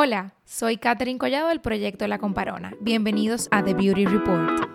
[0.00, 2.72] Hola, soy Katherine Collado del proyecto La Comparona.
[2.80, 4.68] Bienvenidos a The Beauty Report.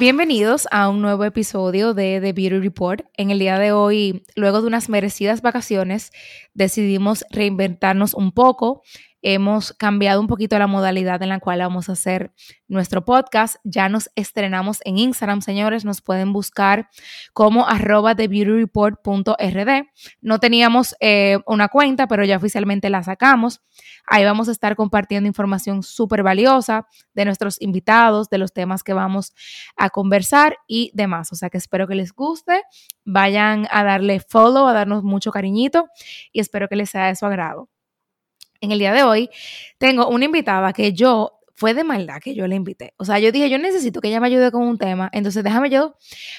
[0.00, 3.02] Bienvenidos a un nuevo episodio de The Beauty Report.
[3.16, 6.12] En el día de hoy, luego de unas merecidas vacaciones,
[6.54, 8.82] decidimos reinventarnos un poco
[9.34, 12.32] hemos cambiado un poquito la modalidad en la cual vamos a hacer
[12.66, 13.56] nuestro podcast.
[13.62, 15.84] Ya nos estrenamos en Instagram, señores.
[15.84, 16.88] Nos pueden buscar
[17.34, 19.86] como arroba thebeautyreport.rd.
[20.22, 23.60] No teníamos eh, una cuenta, pero ya oficialmente la sacamos.
[24.06, 28.94] Ahí vamos a estar compartiendo información súper valiosa de nuestros invitados, de los temas que
[28.94, 29.34] vamos
[29.76, 31.32] a conversar y demás.
[31.32, 32.62] O sea que espero que les guste.
[33.04, 35.88] Vayan a darle follow, a darnos mucho cariñito
[36.32, 37.68] y espero que les sea de su agrado
[38.60, 39.30] en el día de hoy
[39.78, 42.94] tengo una invitada que yo fue de maldad que yo la invité.
[42.98, 45.10] O sea, yo dije, yo necesito que ella me ayude con un tema.
[45.12, 45.96] Entonces, déjame yo,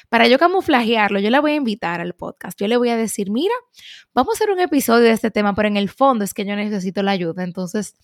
[0.08, 2.58] para yo camuflajearlo, yo la voy a invitar al podcast.
[2.58, 3.54] Yo le voy a decir, mira,
[4.14, 6.56] vamos a hacer un episodio de este tema, pero en el fondo es que yo
[6.56, 7.44] necesito la ayuda.
[7.44, 7.96] Entonces,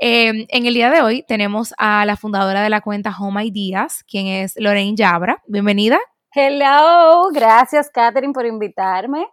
[0.00, 4.02] em, en el día de hoy tenemos a la fundadora de la cuenta Home Ideas,
[4.02, 5.40] quien es Lorraine Yabra.
[5.46, 6.00] Bienvenida.
[6.34, 9.28] Hello, gracias Catherine por invitarme.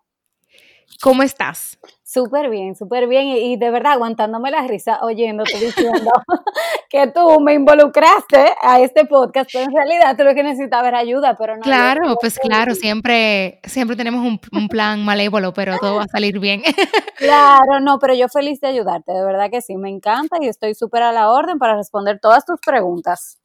[1.01, 1.77] ¿Cómo estás?
[2.03, 3.27] Súper bien, súper bien.
[3.27, 6.11] Y, de verdad, aguantándome la risa, oyéndote diciendo
[6.89, 10.99] que tú me involucraste a este podcast, pero en realidad tú lo que necesitabas era
[10.99, 11.63] ayuda, pero no.
[11.63, 16.39] Claro, pues claro, siempre, siempre tenemos un, un plan malévolo, pero todo va a salir
[16.39, 16.61] bien.
[17.17, 20.75] claro, no, pero yo feliz de ayudarte, de verdad que sí, me encanta y estoy
[20.75, 23.39] súper a la orden para responder todas tus preguntas.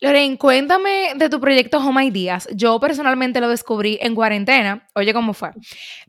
[0.00, 2.48] Loren, cuéntame de tu proyecto Home Ideas.
[2.52, 4.86] Yo personalmente lo descubrí en cuarentena.
[4.94, 5.50] Oye, ¿cómo fue?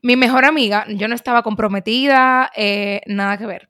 [0.02, 3.70] Mi mejor amiga, yo no estaba comprometida, eh, nada que ver.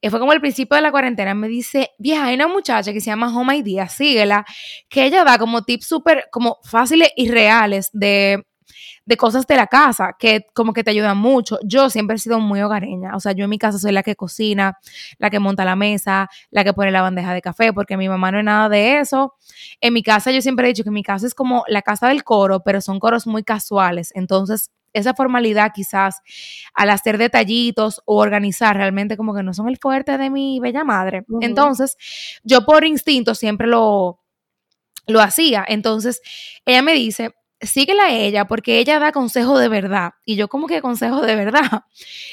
[0.00, 1.34] Y fue como el principio de la cuarentena.
[1.34, 4.44] Me dice, vieja, hay una muchacha que se llama Home Ideas, síguela,
[4.88, 8.44] que ella da como tips súper, como fáciles y reales de
[9.04, 11.58] de cosas de la casa que como que te ayudan mucho.
[11.64, 14.16] Yo siempre he sido muy hogareña, o sea, yo en mi casa soy la que
[14.16, 14.78] cocina,
[15.18, 18.30] la que monta la mesa, la que pone la bandeja de café, porque mi mamá
[18.30, 19.34] no es nada de eso.
[19.80, 22.24] En mi casa yo siempre he dicho que mi casa es como la casa del
[22.24, 26.20] coro, pero son coros muy casuales, entonces esa formalidad quizás
[26.74, 30.84] al hacer detallitos o organizar realmente como que no son el fuerte de mi bella
[30.84, 31.24] madre.
[31.40, 31.96] Entonces,
[32.42, 34.20] yo por instinto siempre lo,
[35.06, 35.64] lo hacía.
[35.66, 36.20] Entonces,
[36.66, 40.12] ella me dice, síguela a ella porque ella da consejo de verdad.
[40.24, 41.84] Y yo como que consejo de verdad.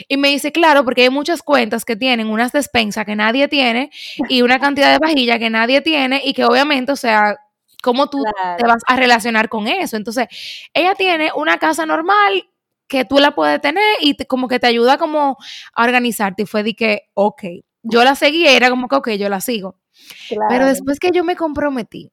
[0.08, 3.92] Y me dice, claro, porque hay muchas cuentas que tienen unas despensas que nadie tiene
[4.30, 7.38] y una cantidad de vajilla que nadie tiene y que obviamente, o sea,
[7.82, 8.24] ¿cómo tú
[8.58, 9.98] te vas a relacionar con eso?
[9.98, 10.28] Entonces,
[10.74, 12.50] ella tiene una casa normal
[12.88, 15.38] que tú la puedes tener y como que te ayuda como
[15.76, 16.44] a organizarte.
[16.44, 17.44] Y fue de que, ok,
[17.84, 19.80] yo la seguí, era como que, ok, yo la sigo.
[20.50, 22.12] Pero después que yo me comprometí,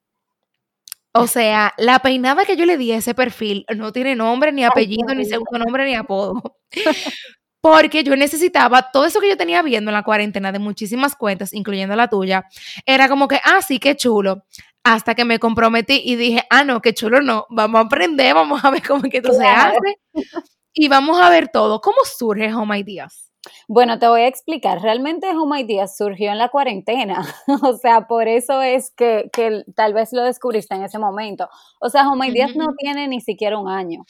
[1.17, 4.63] o sea, la peinada que yo le di a ese perfil no tiene nombre, ni
[4.63, 6.41] apellido, ni segundo nombre, ni apodo.
[7.61, 11.53] Porque yo necesitaba todo eso que yo tenía viendo en la cuarentena de muchísimas cuentas,
[11.53, 12.45] incluyendo la tuya.
[12.85, 14.45] Era como que, ah, sí, qué chulo.
[14.83, 17.45] Hasta que me comprometí y dije, ah, no, qué chulo no.
[17.49, 19.77] Vamos a aprender, vamos a ver cómo es que esto se hace.
[20.73, 21.81] Y vamos a ver todo.
[21.81, 23.26] ¿Cómo surge Home Ideas?
[23.67, 24.81] Bueno, te voy a explicar.
[24.81, 27.25] Realmente Home Ideas surgió en la cuarentena.
[27.63, 29.29] o sea, por eso es que,
[29.75, 31.49] tal vez lo descubriste en ese momento.
[31.79, 34.03] O sea, Home Ideas no tiene ni siquiera un año.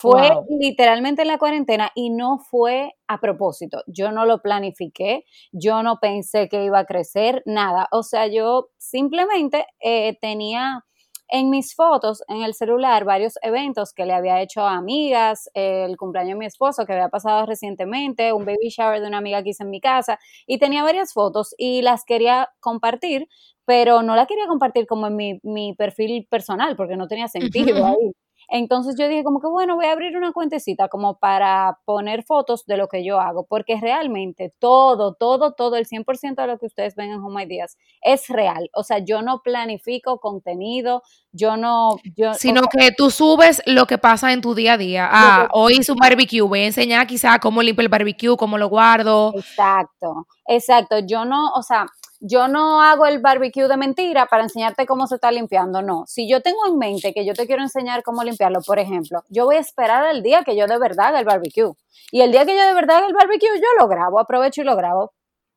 [0.00, 3.82] Fue literalmente en la cuarentena y no fue a propósito.
[3.86, 7.86] Yo no lo planifiqué, yo no pensé que iba a crecer, nada.
[7.92, 10.86] O sea, yo simplemente eh, tenía
[11.30, 15.96] en mis fotos en el celular varios eventos que le había hecho a amigas, el
[15.96, 19.50] cumpleaños de mi esposo que había pasado recientemente, un baby shower de una amiga que
[19.50, 23.28] hice en mi casa y tenía varias fotos y las quería compartir,
[23.64, 27.86] pero no la quería compartir como en mi, mi perfil personal porque no tenía sentido
[27.86, 28.12] ahí.
[28.52, 32.66] Entonces yo dije como que bueno, voy a abrir una cuentecita como para poner fotos
[32.66, 36.66] de lo que yo hago, porque realmente todo, todo, todo, el 100% de lo que
[36.66, 38.68] ustedes ven en Home Ideas es real.
[38.74, 41.96] O sea, yo no planifico contenido, yo no...
[42.16, 45.08] Yo, Sino que tú subes lo que pasa en tu día a día.
[45.10, 48.68] Ah, hoy hice un barbecue, voy a enseñar quizá cómo limpio el barbecue, cómo lo
[48.68, 49.32] guardo.
[49.36, 50.98] Exacto, exacto.
[51.06, 51.86] Yo no, o sea,
[52.20, 56.04] yo no hago el barbecue de mentira para enseñarte cómo se está limpiando, no.
[56.06, 59.46] Si yo tengo en mente que yo te quiero enseñar cómo limpiarlo, por ejemplo, yo
[59.46, 61.72] voy a esperar el día que yo de verdad haga el barbecue.
[62.12, 64.64] Y el día que yo de verdad haga el barbecue, yo lo grabo, aprovecho y
[64.64, 65.12] lo grabo.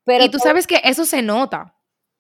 [0.06, 1.73] Pero y tú sabes que eso se nota.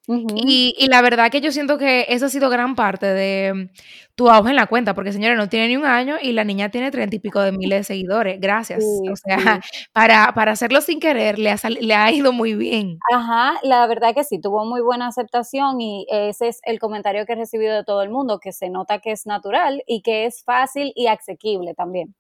[0.08, 3.70] Y, y, la verdad que yo siento que eso ha sido gran parte de
[4.16, 6.70] tu auge en la cuenta, porque señora no tiene ni un año y la niña
[6.70, 8.40] tiene treinta y pico de miles de seguidores.
[8.40, 8.84] Gracias.
[8.84, 9.62] o sea,
[9.94, 13.00] para, para, hacerlo sin querer le ha, le ha ido muy bien.
[13.14, 17.34] Ajá, la verdad que sí, tuvo muy buena aceptación y ese es el comentario que
[17.34, 20.44] he recibido de todo el mundo, que se nota que es natural y que es
[20.44, 22.14] fácil y asequible también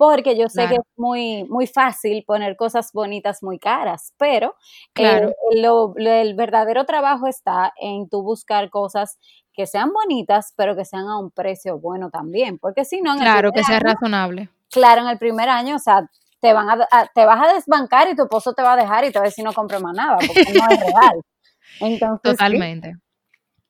[0.00, 4.56] porque yo sé que es muy, muy fácil poner cosas bonitas muy caras, pero
[4.94, 9.18] eh, el verdadero trabajo está en tú buscar cosas
[9.52, 13.14] que sean bonitas, pero que sean a un precio bueno también, porque si no...
[13.18, 14.48] Claro, que sea razonable.
[14.70, 16.08] Claro, en el primer año, o sea,
[16.40, 19.12] te, van a, te vas a desbancar y tu esposo te va a dejar y
[19.12, 21.20] te va a decir no compre más nada, porque no es real.
[21.80, 22.94] Entonces, Totalmente.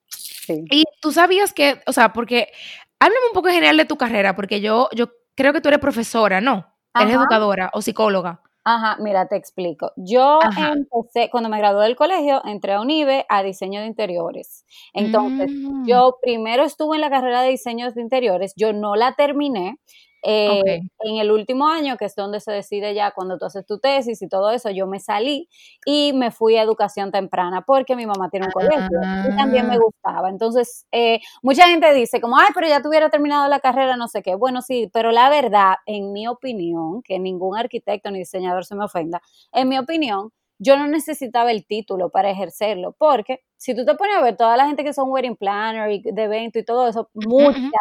[0.06, 0.64] Sí.
[0.70, 2.52] Y tú sabías que, o sea, porque
[3.00, 5.80] háblame un poco en general de tu carrera, porque yo, yo creo que tú eres
[5.80, 6.66] profesora, ¿no?
[6.94, 8.42] Eres educadora o psicóloga.
[8.64, 9.92] Ajá, mira, te explico.
[9.96, 14.66] Yo empecé, cuando me gradué del colegio, entré a UNIBE a diseño de interiores.
[14.92, 15.86] Entonces, mm.
[15.86, 19.78] yo primero estuve en la carrera de diseño de interiores, yo no la terminé,
[20.22, 23.78] eh, en el último año, que es donde se decide ya cuando tú haces tu
[23.78, 25.48] tesis y todo eso, yo me salí
[25.86, 28.88] y me fui a educación temprana porque mi mamá tiene un colegio
[29.32, 29.80] y también me ah.
[29.82, 30.28] gustaba.
[30.28, 34.22] Entonces, eh, mucha gente dice como, ay, pero ya tuviera terminado la carrera, no sé
[34.22, 34.34] qué.
[34.34, 38.84] Bueno, sí, pero la verdad, en mi opinión, que ningún arquitecto ni diseñador se me
[38.84, 39.22] ofenda,
[39.52, 44.16] en mi opinión, yo no necesitaba el título para ejercerlo, porque si tú te pones
[44.16, 47.10] a ver toda la gente que son wedding planner y de evento y todo eso,
[47.14, 47.72] muchas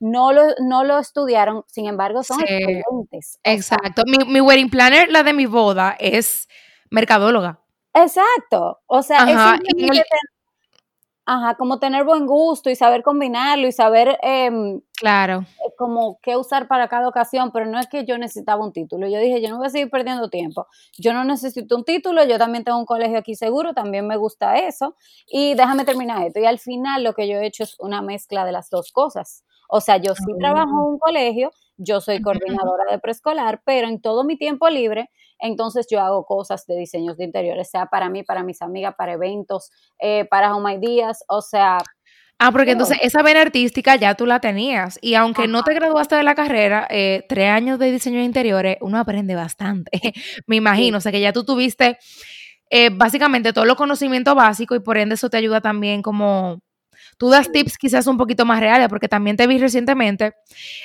[0.00, 3.38] no lo, no lo estudiaron, sin embargo son excelentes.
[3.44, 4.02] Exacto.
[4.06, 6.48] mi, mi, wedding planner, la de mi boda, es
[6.90, 7.60] mercadóloga.
[7.92, 8.80] Exacto.
[8.86, 10.02] O sea, es
[11.28, 15.44] Ajá, como tener buen gusto y saber combinarlo y saber em, claro.
[15.76, 19.08] Como qué usar para cada ocasión, pero no es que yo necesitaba un título.
[19.08, 20.66] Yo dije, yo no voy a seguir perdiendo tiempo.
[20.98, 24.56] Yo no necesito un título, yo también tengo un colegio aquí seguro, también me gusta
[24.56, 24.96] eso
[25.26, 26.40] y déjame terminar esto.
[26.40, 29.44] Y al final lo que yo he hecho es una mezcla de las dos cosas.
[29.68, 34.00] O sea, yo sí trabajo en un colegio, yo soy coordinadora de preescolar, pero en
[34.00, 38.22] todo mi tiempo libre, entonces yo hago cosas de diseños de interiores, sea para mí,
[38.22, 39.70] para mis amigas, para eventos,
[40.00, 41.78] eh, para Home Ideas, o sea...
[42.38, 44.98] Ah, porque entonces esa vena artística ya tú la tenías.
[45.00, 48.76] Y aunque no te graduaste de la carrera, eh, tres años de diseño de interiores,
[48.80, 49.90] uno aprende bastante,
[50.46, 51.98] me imagino, o sea que ya tú tuviste
[52.70, 56.60] eh, básicamente todo los conocimiento básico y por ende eso te ayuda también como
[57.18, 60.34] Tú das tips quizás un poquito más reales, porque también te vi recientemente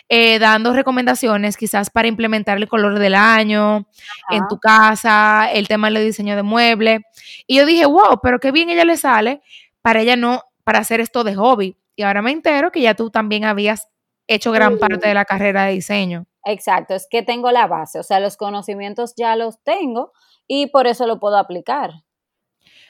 [0.08, 3.86] eh, dando recomendaciones quizás para implementar el color del año
[4.30, 7.02] en tu casa, el tema del diseño de muebles.
[7.48, 9.42] Y yo dije, wow, pero qué bien ella le sale
[9.82, 11.78] para ella no, para hacer esto de hobby.
[11.96, 13.90] Y ahora me entero que ya tú también habías
[14.28, 16.26] hecho gran parte de la carrera de diseño.
[16.46, 20.12] Exacto, es que tengo la base, o sea, los conocimientos ya los tengo
[20.48, 21.92] y por eso lo puedo aplicar.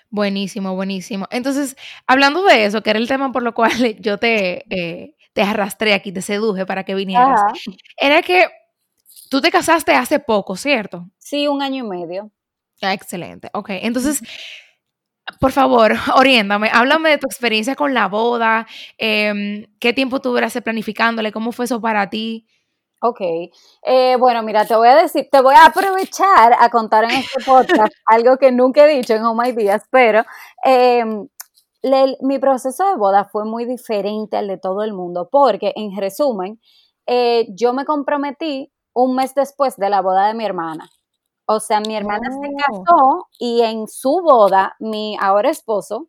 [0.09, 1.27] Buenísimo, buenísimo.
[1.31, 1.75] Entonces,
[2.05, 5.93] hablando de eso, que era el tema por lo cual yo te, eh, te arrastré
[5.93, 7.41] aquí, te seduje para que vinieras,
[7.97, 8.45] era que
[9.29, 11.07] tú te casaste hace poco, ¿cierto?
[11.17, 12.31] Sí, un año y medio.
[12.81, 13.49] Ah, excelente.
[13.53, 14.21] Ok, entonces,
[15.39, 18.67] por favor, oriéntame, háblame de tu experiencia con la boda,
[18.97, 22.47] em, qué tiempo tú duraste planificándole, cómo fue eso para ti.
[23.03, 23.19] Ok,
[23.83, 27.43] eh, bueno, mira, te voy a decir, te voy a aprovechar a contar en este
[27.43, 30.23] podcast algo que nunca he dicho en Oh My Días, pero
[30.63, 31.27] em,
[32.21, 36.59] mi proceso de boda fue muy diferente al de todo el mundo, porque en resumen,
[37.07, 40.89] eh, yo me comprometí un mes después de la boda de mi hermana.
[41.55, 42.83] O sea, mi hermana se oh.
[42.83, 46.07] casó y en su boda, mi ahora esposo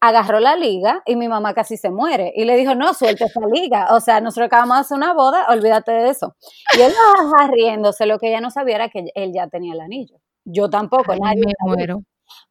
[0.00, 2.32] agarró la liga y mi mamá casi se muere.
[2.36, 3.88] Y le dijo, no, suelte esa liga.
[3.90, 6.36] O sea, nosotros acabamos de hacer una boda, olvídate de eso.
[6.76, 9.80] Y él estaba riéndose, lo que ella no sabía era que él ya tenía el
[9.80, 10.18] anillo.
[10.44, 12.00] Yo tampoco, nadie me muero.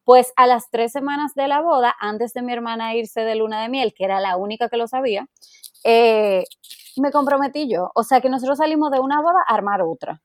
[0.04, 3.62] Pues a las tres semanas de la boda, antes de mi hermana irse de luna
[3.62, 5.26] de miel, que era la única que lo sabía,
[5.84, 6.44] eh,
[6.96, 7.90] me comprometí yo.
[7.94, 10.20] O sea que nosotros salimos de una boda a armar otra.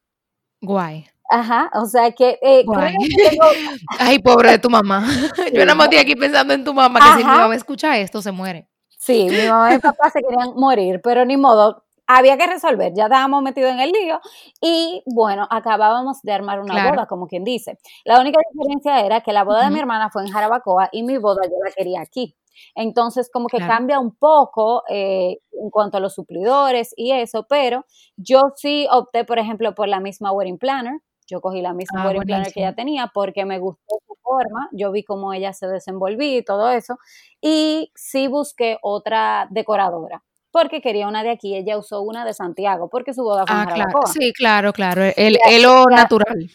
[0.64, 1.06] Guay.
[1.30, 2.40] Ajá, o sea que...
[2.42, 2.66] Eh,
[4.00, 5.06] Ay, pobre de tu mamá.
[5.54, 8.22] Yo no me estoy aquí pensando en tu mamá, que si mi mamá escucha esto,
[8.22, 8.68] se muere.
[8.98, 12.94] Sí, mi mamá y mi papá se querían morir, pero ni modo, había que resolver,
[12.94, 14.22] ya estábamos metidos en el lío
[14.62, 17.78] y bueno, acabábamos de armar una boda, como quien dice.
[18.06, 21.18] La única diferencia era que la boda de mi hermana fue en Jarabacoa y mi
[21.18, 22.36] boda yo la quería aquí.
[22.76, 27.86] Entonces, como que cambia un poco eh, en cuanto a los suplidores y eso, pero
[28.18, 32.12] yo sí opté, por ejemplo, por la misma wedding planner, yo cogí la misma ah,
[32.12, 36.38] planner que ella tenía porque me gustó su forma, yo vi cómo ella se desenvolvía
[36.38, 36.98] y todo eso,
[37.42, 42.88] y sí busqué otra decoradora porque quería una de aquí, ella usó una de Santiago,
[42.88, 44.00] porque su boda fue ah, claro.
[44.06, 46.48] Sí, claro, claro, el, el natural.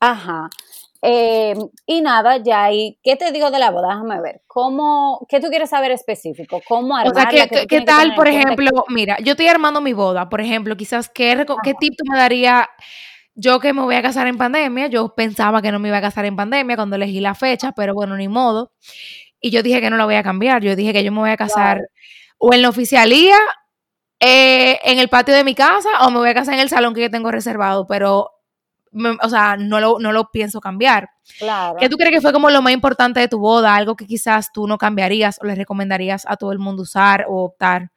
[0.00, 0.48] Ajá.
[1.02, 1.54] Eh,
[1.86, 3.88] y nada, ya ahí, ¿qué te digo de la boda?
[3.88, 4.42] Déjame ver.
[4.46, 6.60] ¿Cómo, ¿Qué tú quieres saber específico?
[6.68, 7.28] ¿Cómo armarla?
[7.28, 11.08] O sea, ¿qué, tal, por ejemplo, mira, yo estoy armando mi boda, por ejemplo, quizás,
[11.08, 12.66] ¿qué, ¿qué tip tú me darías?
[13.34, 16.02] Yo que me voy a casar en pandemia, yo pensaba que no me iba a
[16.02, 18.72] casar en pandemia cuando elegí la fecha, pero bueno, ni modo.
[19.40, 21.30] Y yo dije que no la voy a cambiar, yo dije que yo me voy
[21.30, 21.80] a casar
[22.36, 23.36] o en la oficialía,
[24.18, 26.92] eh, en el patio de mi casa, o me voy a casar en el salón
[26.92, 28.30] que yo tengo reservado, pero
[28.92, 31.10] o sea, no lo, no lo pienso cambiar.
[31.38, 31.76] Claro.
[31.78, 33.74] ¿Qué tú crees que fue como lo más importante de tu boda?
[33.74, 37.44] Algo que quizás tú no cambiarías o le recomendarías a todo el mundo usar o
[37.44, 37.90] optar.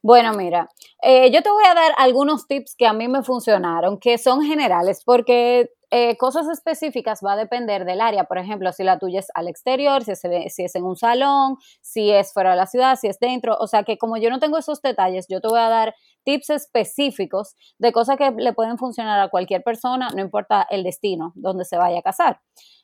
[0.00, 0.68] Bueno, mira,
[1.02, 4.42] eh, yo te voy a dar algunos tips que a mí me funcionaron, que son
[4.42, 8.24] generales, porque eh, cosas específicas va a depender del área.
[8.24, 10.20] Por ejemplo, si la tuya es al exterior, si es,
[10.54, 13.56] si es en un salón, si es fuera de la ciudad, si es dentro.
[13.58, 15.94] O sea que como yo no tengo esos detalles, yo te voy a dar
[16.24, 21.32] tips específicos de cosas que le pueden funcionar a cualquier persona, no importa el destino
[21.34, 22.40] donde se vaya a casar.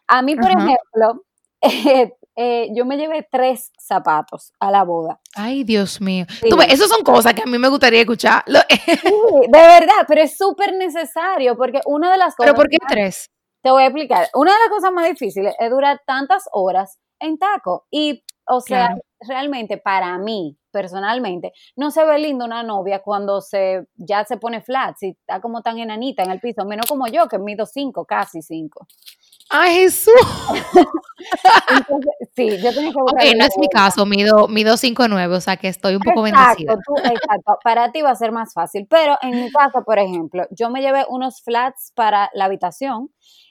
[0.06, 1.24] A mí, por ejemplo,
[1.60, 5.20] eh, eh, yo me llevé tres zapatos a la boda.
[5.34, 6.24] Ay, Dios mío.
[6.48, 8.44] Tú esas son cosas que a mí me gustaría escuchar.
[8.46, 12.52] de verdad, pero es súper necesario porque una de las cosas...
[12.52, 13.30] ¿Pero por qué tres?
[13.62, 14.28] Te voy a explicar.
[14.34, 17.86] Una de las cosas más difíciles es durar tantas horas en taco.
[17.90, 23.86] Y, o sea, realmente para mí, personalmente, no se ve lindo una novia cuando se
[23.96, 27.28] ya se pone flat, si está como tan enanita en el piso, menos como yo,
[27.28, 28.86] que mido cinco, casi cinco.
[29.50, 30.12] ¡Ay, Jesús!
[32.36, 33.26] sí, yo tenía que buscar.
[33.26, 36.74] Ok, no es mi caso, mido, mido 5'9, o sea que estoy un poco bendecida.
[36.74, 38.86] exacto, para ti va a ser más fácil.
[38.90, 43.10] Pero en mi caso, por ejemplo, yo me llevé unos flats para la habitación.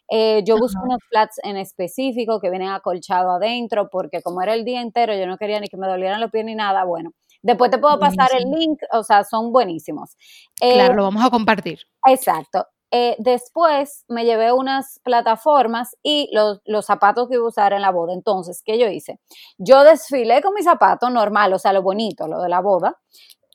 [0.09, 4.63] Eh, yo busco unos flats en específico que vienen acolchados adentro, porque como era el
[4.63, 6.85] día entero, yo no quería ni que me dolieran los pies ni nada.
[6.85, 7.11] Bueno,
[7.41, 10.15] después te puedo pasar el link, o sea, son buenísimos.
[10.59, 11.79] claro, eh, lo vamos a compartir.
[12.05, 12.65] Exacto.
[12.89, 17.91] Eh, después me llevé unas plataformas y los, zapatos que iba a usar en la
[17.91, 18.13] boda.
[18.13, 19.19] Entonces, ¿qué yo hice?
[19.57, 22.97] Yo desfilé con mi zapato normal, o sea, lo bonito, lo de la boda,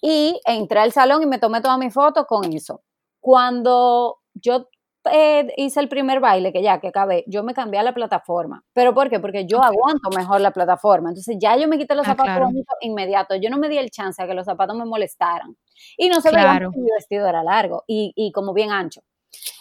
[0.03, 2.83] y entré al salón y me tomé toda mi foto con eso.
[3.21, 4.69] Cuando yo
[5.11, 8.65] eh, hice el primer baile, que ya que acabé, yo me cambié a la plataforma.
[8.73, 9.21] ¿Pero por qué?
[9.21, 11.11] Porque yo aguanto mejor la plataforma.
[11.11, 13.35] Entonces ya yo me quité los ah, zapatos inmediato.
[13.37, 15.57] Yo no me di el chance a que los zapatos me molestaran.
[15.97, 19.03] Y no se veía que mi vestido era largo y, y como bien ancho.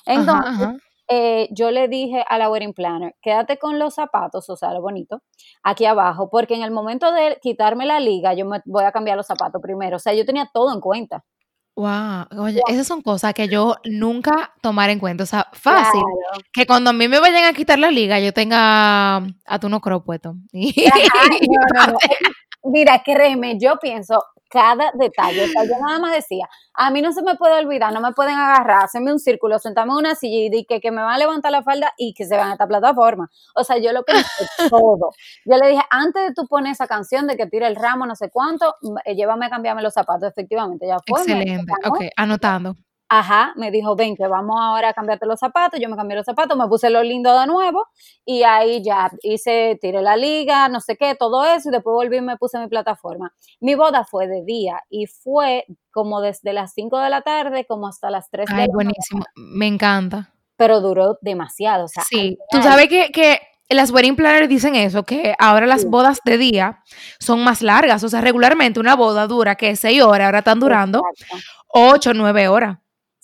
[0.05, 4.73] Entonces, eh, yo le dije a la wedding planner, quédate con los zapatos, o sea,
[4.73, 5.21] lo bonito,
[5.61, 9.17] aquí abajo, porque en el momento de quitarme la liga, yo me voy a cambiar
[9.17, 9.97] los zapatos primero.
[9.97, 11.25] O sea, yo tenía todo en cuenta.
[11.75, 15.23] Wow, oye, esas son cosas que yo nunca tomar en cuenta.
[15.23, 16.01] O sea, fácil.
[16.51, 19.79] Que cuando a mí me vayan a quitar la liga, yo tenga a tu no
[19.81, 20.35] creo puesto.
[22.63, 25.45] Mira, créeme, yo pienso, cada detalle.
[25.45, 28.11] O sea, yo nada más decía, a mí no se me puede olvidar, no me
[28.11, 31.17] pueden agarrar, hacerme un círculo, sentarme en una silla y que, que me van a
[31.17, 33.29] levantar la falda y que se van a esta plataforma.
[33.55, 34.23] O sea, yo lo pensé
[34.69, 35.11] todo.
[35.45, 38.15] Yo le dije, antes de tú poner esa canción de que tire el ramo, no
[38.15, 40.29] sé cuánto, eh, llévame a cambiarme los zapatos.
[40.29, 41.21] Efectivamente, ya fue.
[41.21, 41.71] Excelente.
[41.85, 42.75] Ok, anotando.
[43.13, 45.77] Ajá, me dijo, ven, que vamos ahora a cambiarte los zapatos.
[45.81, 47.87] Yo me cambié los zapatos, me puse lo lindo de nuevo
[48.23, 52.19] y ahí ya hice, tiré la liga, no sé qué, todo eso y después volví
[52.19, 53.33] y me puse mi plataforma.
[53.59, 57.89] Mi boda fue de día y fue como desde las 5 de la tarde como
[57.89, 60.33] hasta las 3 de la Ay, buenísimo, me encanta.
[60.55, 61.83] Pero duró demasiado.
[61.83, 65.83] O sea, sí, tú sabes que, que las wedding planners dicen eso, que ahora las
[65.83, 66.81] bodas de día
[67.19, 68.05] son más largas.
[68.05, 71.03] O sea, regularmente una boda dura que 6 horas, ahora están durando
[71.73, 72.77] 8 o 9 horas.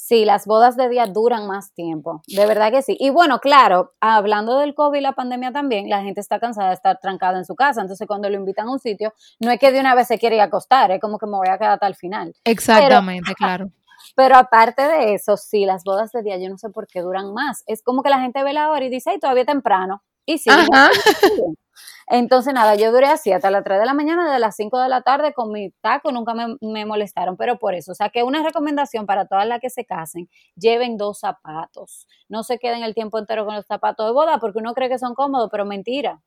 [0.08, 2.96] Sí, las bodas de día duran más tiempo, de verdad que sí.
[2.98, 6.76] Y bueno, claro, hablando del COVID y la pandemia también, la gente está cansada de
[6.76, 9.70] estar trancada en su casa, entonces cuando lo invitan a un sitio, no es que
[9.74, 11.74] de una vez se quiere ir a acostar, es como que me voy a quedar
[11.74, 12.34] hasta el final.
[12.46, 13.70] Exactamente, claro.
[14.16, 17.34] Pero aparte de eso, sí, las bodas de día yo no sé por qué duran
[17.34, 17.64] más.
[17.68, 20.04] Es como que la gente ve la hora y dice, ay, todavía temprano.
[20.26, 20.50] Y sí,
[22.08, 24.88] entonces, nada, yo duré así hasta las 3 de la mañana, de las 5 de
[24.88, 28.44] la tarde con mi taco, nunca me, molestaron, pero por eso, o sea, que una
[28.44, 33.20] recomendación para todas las que se casen, lleven dos zapatos, no se queden el tiempo
[33.20, 36.22] entero con los zapatos de boda, porque uno cree que son cómodos, pero mentira.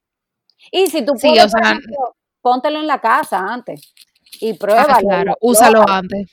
[0.71, 1.53] Y si tú puedes,
[2.43, 3.95] póntelo en la casa antes
[4.41, 4.99] y pruébalo.
[4.99, 6.31] claro, úsalo antes.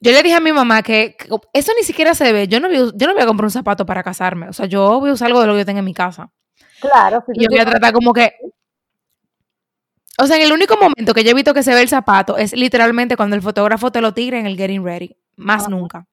[0.00, 1.16] Yo le dije a mi mamá que,
[1.52, 2.48] eso ni siquiera se ve.
[2.48, 4.48] Yo no, voy, yo no voy a comprar un zapato para casarme.
[4.48, 6.30] O sea, yo voy a usar algo de lo que yo tengo en mi casa.
[6.90, 7.24] Claro.
[7.32, 8.34] y yo voy a tratar como que...
[10.18, 12.36] O sea, en el único momento que yo he visto que se ve el zapato
[12.36, 15.16] es literalmente cuando el fotógrafo te lo tira en el getting ready.
[15.36, 16.06] Más nunca.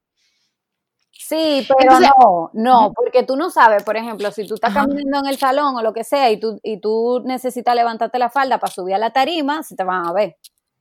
[1.12, 5.28] Sí, pero no, no, porque tú no sabes, por ejemplo, si tú estás caminando en
[5.28, 8.74] el salón o lo que sea y tú, y tú necesitas levantarte la falda para
[8.74, 10.36] subir a la tarima, se te van a ver.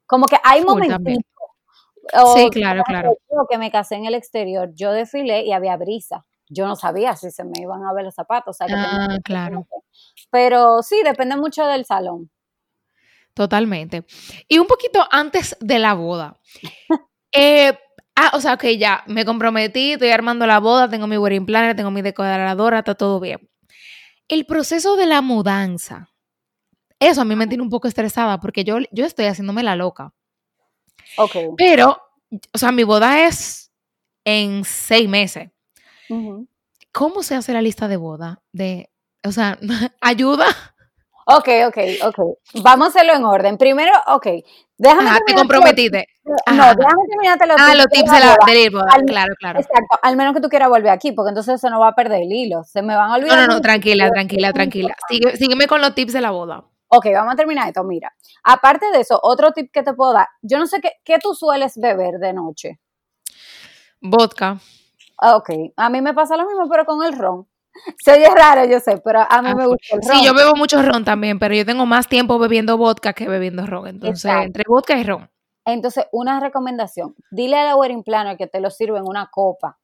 [0.07, 0.99] Como que hay momentos
[2.35, 3.17] sí, claro, claro.
[3.49, 6.25] Que me casé en el exterior, yo desfilé y había brisa.
[6.51, 8.57] Yo no sabía si se me iban a ver los zapatos.
[8.61, 9.67] O sea, ah, claro.
[10.31, 12.31] Pero sí, depende mucho del salón.
[13.35, 14.05] Totalmente.
[14.49, 16.39] Y un poquito antes de la boda.
[17.33, 17.79] eh,
[18.17, 21.77] ah, o sea, que ya me comprometí, estoy armando la boda, tengo mi wedding planner,
[21.77, 23.49] tengo mi decoradora, está todo bien.
[24.29, 26.11] El proceso de la mudanza.
[26.99, 30.13] Eso a mí me tiene un poco estresada porque yo, yo estoy haciéndome la loca.
[31.17, 31.37] Ok.
[31.57, 31.99] Pero,
[32.53, 33.73] o sea, mi boda es
[34.25, 35.51] en seis meses.
[36.93, 38.43] ¿Cómo se hace la lista de boda?
[38.53, 38.91] De,
[39.25, 39.59] o sea,
[40.01, 40.47] ayuda.
[41.27, 42.39] Ok, ok, ok.
[42.63, 43.57] Vamos a hacerlo en orden.
[43.57, 44.27] Primero, ok.
[44.77, 46.07] Déjame Ajá, te comprometiste.
[46.25, 48.87] No, déjame terminarte los ah, los tips de la, del boda.
[49.07, 49.61] claro, claro.
[49.61, 49.99] Exacto.
[50.03, 52.33] Al menos que tú quieras volver aquí, porque entonces se nos va a perder el
[52.33, 52.65] hilo.
[52.65, 53.37] Se me van a olvidar.
[53.37, 54.97] No, no, no, tranquila, tranquila, tranquila.
[55.35, 56.65] sígueme con los tips de la boda.
[56.89, 57.85] Ok, vamos a terminar esto.
[57.85, 58.13] Mira,
[58.43, 60.27] aparte de eso, otro tip que te puedo dar.
[60.43, 62.81] Yo no sé qué, qué tú sueles beber de noche.
[64.01, 64.59] Vodka.
[65.23, 67.47] Ok, a mí me pasa lo mismo, pero con el ron.
[68.05, 70.19] Se oye raro, yo sé, pero a mí me gusta el ron.
[70.19, 73.67] Sí, yo bebo mucho ron también, pero yo tengo más tiempo bebiendo vodka que bebiendo
[73.67, 73.89] ron.
[73.89, 75.31] Entonces, entre vodka y ron.
[75.65, 79.80] Entonces, una recomendación, dile a la wedding planner que te lo sirva en una copa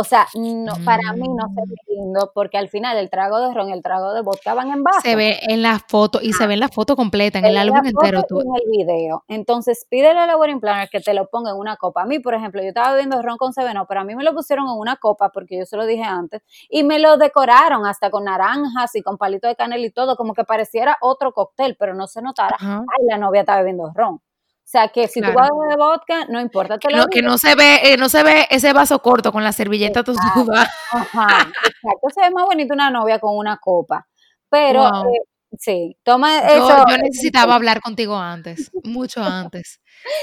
[0.00, 1.92] o sea, no, para mí no se ve mm.
[1.92, 4.84] lindo porque al final el trago de ron y el trago de vodka van en
[4.84, 5.00] vaso.
[5.02, 7.84] Se ve en la foto y se ve en la foto completa, en el álbum
[7.84, 8.22] entero.
[8.22, 8.40] Tú.
[8.40, 9.24] En el video.
[9.26, 12.02] Entonces, pídele a la wedding planner que te lo ponga en una copa.
[12.02, 14.32] A mí, por ejemplo, yo estaba bebiendo ron con Seveno, pero a mí me lo
[14.34, 18.08] pusieron en una copa porque yo se lo dije antes y me lo decoraron hasta
[18.08, 21.94] con naranjas y con palito de canela y todo, como que pareciera otro cóctel, pero
[21.94, 24.20] no se notara, ay, la novia está bebiendo ron.
[24.68, 26.76] O sea, que si tú vas de vodka, no importa.
[26.76, 29.50] Te lo que no se ve, eh, no se ve ese vaso corto con la
[29.50, 32.08] servilleta tú Ajá, exacto.
[32.14, 34.06] Se ve más bonito una novia con una copa.
[34.50, 35.22] Pero, eh,
[35.58, 36.84] sí, toma eso.
[36.86, 39.80] Yo necesitaba hablar contigo antes, mucho antes.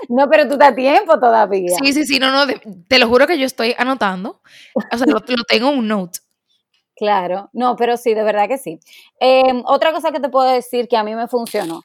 [0.09, 1.75] No, pero tú estás a tiempo todavía.
[1.81, 2.53] Sí, sí, sí, no, no,
[2.87, 4.43] te lo juro que yo estoy anotando.
[4.75, 6.19] O sea, lo, tengo en un note.
[6.95, 8.79] Claro, no, pero sí, de verdad que sí.
[9.19, 11.83] Em, otra cosa que te puedo decir que a mí me funcionó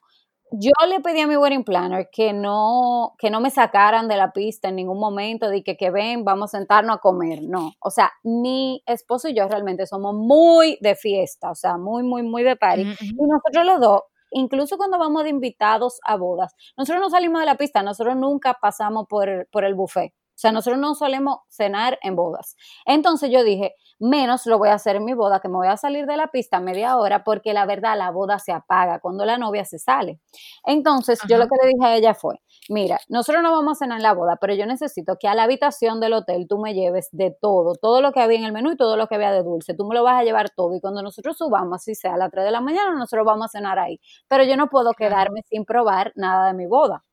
[0.52, 4.33] yo le pedí a mi wedding planner que no, que no me sacaran de la
[4.33, 7.73] pista en ningún momento, de que, que ven, vamos a sentarnos a comer, no.
[7.80, 12.23] O sea, mi esposo y yo realmente somos muy de fiesta, o sea, muy, muy,
[12.23, 12.83] muy de party.
[12.83, 17.46] Y nosotros los dos, incluso cuando vamos de invitados a bodas, nosotros no salimos de
[17.46, 20.12] la pista, nosotros nunca pasamos por, por el buffet.
[20.12, 22.57] O sea, nosotros no solemos cenar en bodas.
[22.87, 25.76] Entonces yo dije, menos lo voy a hacer en mi boda, que me voy a
[25.76, 29.38] salir de la pista media hora, porque la verdad la boda se apaga cuando la
[29.38, 30.20] novia se sale.
[30.64, 33.98] Entonces yo lo que le dije a ella fue, mira, nosotros no vamos a cenar
[33.98, 37.08] en la boda, pero yo necesito que a la habitación del hotel tú me lleves
[37.12, 39.42] de todo, todo lo que había en el menú y todo lo que había de
[39.42, 39.74] dulce.
[39.74, 42.30] Tú me lo vas a llevar todo y cuando nosotros subamos, si sea a las
[42.30, 44.00] 3 de la mañana, nosotros vamos a cenar ahí.
[44.28, 47.04] Pero yo no puedo quedarme sin probar nada de mi boda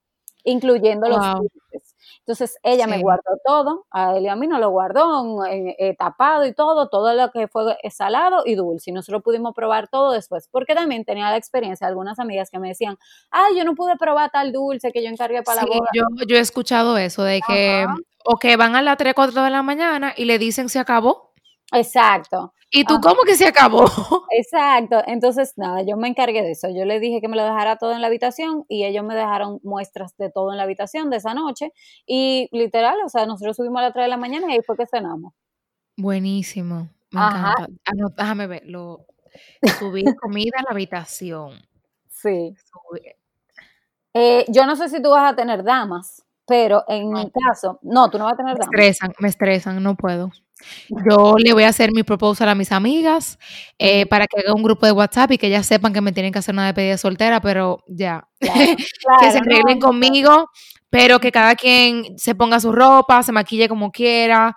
[0.48, 1.96] incluyendo los dulces.
[2.20, 6.46] Entonces ella me guardó todo, a él y a mí nos lo guardó eh, tapado
[6.46, 8.92] y todo, todo lo que fue salado y dulce.
[8.92, 12.60] Y nosotros pudimos probar todo después, porque también tenía la experiencia de algunas amigas que
[12.60, 12.98] me decían,
[13.30, 15.90] ay, yo no pude probar tal dulce que yo encargué para la boda.
[15.94, 17.86] Yo, yo he escuchado eso de que,
[18.26, 21.34] o que van a las 3, 4 de la mañana y le dicen se acabó.
[21.74, 22.54] Exacto.
[22.70, 23.86] ¿Y tú cómo que se acabó?
[24.32, 25.02] Exacto.
[25.08, 26.68] Entonces, nada, yo me encargué de eso.
[26.70, 29.60] Yo le dije que me lo dejara todo en la habitación y ellos me dejaron
[29.64, 31.72] muestras de todo en la habitación de esa noche.
[32.06, 34.76] Y literal, o sea, nosotros subimos a las 3 de la mañana y ahí fue
[34.76, 35.34] que cenamos.
[35.96, 36.90] Buenísimo.
[37.12, 37.68] Me encanta.
[37.86, 38.64] Ah, déjame ver.
[38.66, 39.06] Lo,
[39.80, 41.54] subí comida a la habitación.
[42.10, 42.54] Sí.
[44.14, 48.10] Eh, yo no sé si tú vas a tener damas, pero en mi caso, no,
[48.10, 48.70] tú no vas a tener damas.
[48.72, 50.32] Me estresan, me estresan, no puedo.
[51.10, 53.38] Yo le voy a hacer mi proposal a mis amigas
[53.78, 56.32] eh, para que haga un grupo de WhatsApp y que ellas sepan que me tienen
[56.32, 60.50] que hacer una despedida soltera, pero ya, que se arreglen conmigo,
[60.90, 64.56] pero que cada quien se ponga su ropa, se maquille como quiera,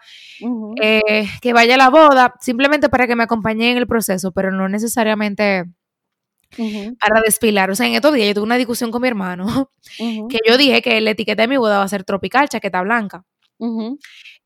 [0.80, 4.50] eh, que vaya a la boda, simplemente para que me acompañe en el proceso, pero
[4.50, 5.64] no necesariamente
[6.98, 7.70] para desfilar.
[7.70, 10.82] O sea, en estos días yo tuve una discusión con mi hermano, que yo dije
[10.82, 13.24] que la etiqueta de mi boda va a ser tropical, chaqueta blanca.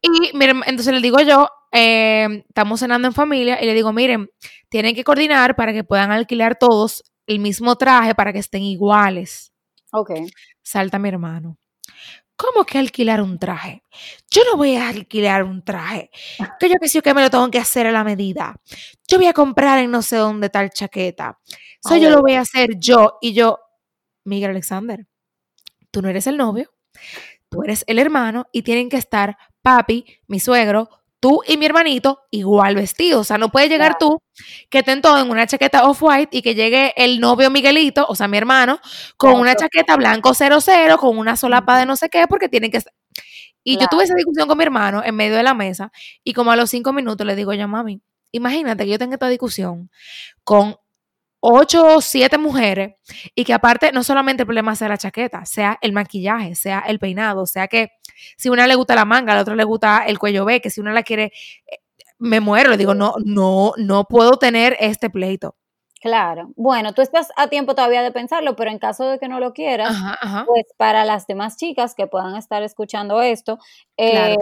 [0.06, 0.32] Y
[0.66, 4.28] entonces le digo yo, eh, estamos cenando en familia y le digo, miren,
[4.68, 9.54] tienen que coordinar para que puedan alquilar todos el mismo traje para que estén iguales.
[9.92, 10.10] Ok.
[10.62, 11.58] Salta mi hermano.
[12.36, 13.82] ¿Cómo que alquilar un traje?
[14.30, 16.10] Yo no voy a alquilar un traje.
[16.60, 18.60] Que yo que sí que me lo tengo que hacer a la medida.
[19.08, 21.38] Yo voy a comprar en no sé dónde tal chaqueta.
[21.82, 23.16] Eso yo lo voy a hacer yo.
[23.22, 23.58] Y yo,
[24.24, 25.06] Miguel Alexander,
[25.90, 26.74] tú no eres el novio,
[27.48, 32.20] tú eres el hermano y tienen que estar papi, mi suegro, tú y mi hermanito
[32.31, 33.22] igual vestidos.
[33.22, 34.20] O sea, no puedes llegar tú
[34.68, 38.29] que estén todos en una chaqueta off-white y que llegue el novio Miguelito, o sea,
[38.29, 38.79] mi hermano,
[39.16, 42.77] con una chaqueta blanco 00, con una solapa de no sé qué, porque tienen que
[42.77, 42.92] estar.
[43.64, 45.90] Y yo tuve esa discusión con mi hermano en medio de la mesa
[46.22, 49.29] y como a los cinco minutos le digo, ya mami, imagínate que yo tenga esta
[49.29, 49.90] discusión
[50.44, 50.77] con
[51.46, 52.94] ocho o siete mujeres
[53.35, 56.98] y que aparte no solamente el problema sea la chaqueta, sea el maquillaje, sea el
[56.98, 57.90] peinado, sea que
[58.38, 60.70] si una le gusta la manga, a la otra le gusta el cuello B, que
[60.70, 61.33] si una la quiere,
[61.70, 61.78] eh,
[62.18, 65.57] me muero, le digo, no, no, no puedo tener este pleito.
[66.00, 66.52] Claro.
[66.57, 69.52] Bueno, tú estás a tiempo todavía de pensarlo, pero en caso de que no lo
[69.52, 69.94] quieras,
[70.46, 73.59] pues para las demás chicas que puedan estar escuchando esto,
[73.96, 74.37] eh,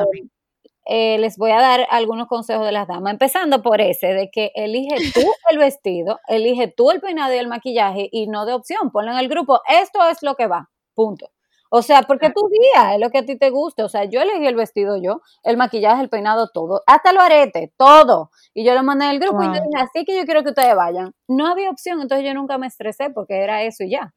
[0.85, 4.53] eh, les voy a dar algunos consejos de las damas, empezando por ese, de que
[4.55, 8.91] elige tú el vestido, elige tú el peinado y el maquillaje y no de opción,
[8.91, 11.31] ponlo en el grupo, esto es lo que va, punto.
[11.75, 13.87] O sea, porque tu día es lo que a ti te gusta.
[13.87, 17.73] O sea, yo elegí el vestido yo, el maquillaje, el peinado, todo, hasta lo arete,
[17.79, 18.31] todo.
[18.53, 20.77] Y yo lo mandé en el grupo y dije, así que yo quiero que ustedes
[20.77, 21.15] vayan.
[21.29, 24.13] No había opción, entonces yo nunca me estresé porque era eso y ya.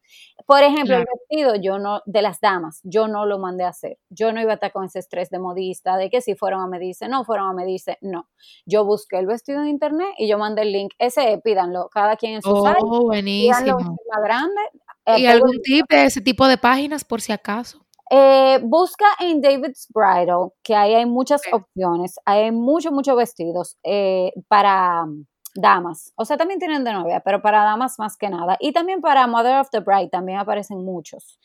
[0.46, 3.96] Por ejemplo, el vestido, yo no, de las damas, yo no lo mandé a hacer.
[4.10, 6.66] Yo no iba a estar con ese estrés de modista, de que si fueron a
[6.66, 8.28] medirse, no fueron a medirse, no.
[8.66, 10.92] Yo busqué el vestido en internet y yo mandé el link.
[10.98, 12.80] Ese, pídanlo, cada quien en su oh, site.
[12.84, 13.78] buenísimo.
[13.78, 14.60] Más grande,
[15.06, 17.86] ¿Y eh, algún tipo de ese tipo de páginas por si acaso?
[18.10, 24.32] Eh, busca en David's Bridal, que ahí hay muchas opciones, hay muchos, muchos vestidos eh,
[24.46, 25.24] para um,
[25.56, 29.00] damas, o sea, también tienen de novia, pero para damas más que nada, y también
[29.00, 31.40] para Mother of the Bride también aparecen muchos.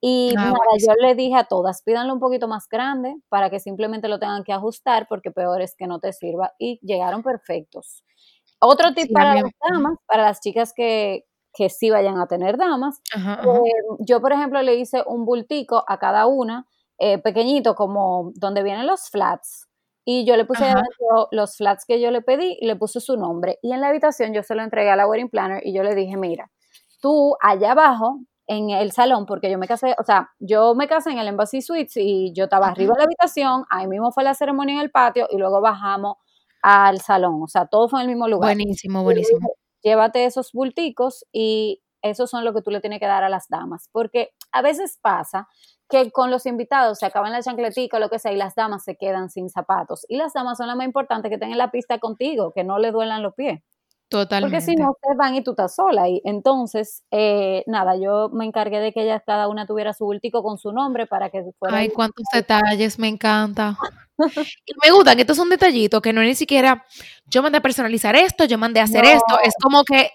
[0.00, 3.58] Y ah, nada, yo le dije a todas, pídanlo un poquito más grande para que
[3.58, 8.04] simplemente lo tengan que ajustar, porque peor es que no te sirva, y llegaron perfectos.
[8.60, 13.00] Otro tip para las damas, para las chicas que, que sí vayan a tener damas.
[13.16, 16.66] Eh, yo, por ejemplo, le hice un bultico a cada una,
[16.98, 19.68] eh, pequeñito, como donde vienen los flats.
[20.04, 20.66] Y yo le puse
[21.30, 23.58] los flats que yo le pedí y le puse su nombre.
[23.62, 25.94] Y en la habitación yo se lo entregué a la wedding planner y yo le
[25.94, 26.50] dije, mira,
[27.00, 31.10] tú allá abajo en el salón, porque yo me casé, o sea, yo me casé
[31.12, 34.34] en el Embassy Suites y yo estaba arriba de la habitación, ahí mismo fue la
[34.34, 36.16] ceremonia en el patio y luego bajamos
[36.60, 38.54] al salón, o sea, todo fue en el mismo lugar.
[38.54, 39.48] Buenísimo, buenísimo
[39.84, 43.48] llévate esos bulticos y esos son lo que tú le tienes que dar a las
[43.48, 45.48] damas, porque a veces pasa
[45.88, 48.84] que con los invitados se acaban la chancletica o lo que sea y las damas
[48.84, 50.04] se quedan sin zapatos.
[50.08, 52.90] Y las damas son las más importantes que tengan la pista contigo, que no le
[52.90, 53.62] duelan los pies.
[54.08, 54.56] Totalmente.
[54.56, 56.08] Porque si no, se van y tú estás sola.
[56.08, 60.42] Y entonces, eh, nada, yo me encargué de que ella cada una tuviera su bultico
[60.42, 61.76] con su nombre para que fuera.
[61.76, 63.76] Ay, cuántos detalles, me encanta.
[64.66, 66.84] y me gustan, estos son detallitos que no es ni siquiera
[67.26, 69.38] yo mandé a personalizar esto, yo mandé a hacer esto.
[69.42, 70.10] Es como que,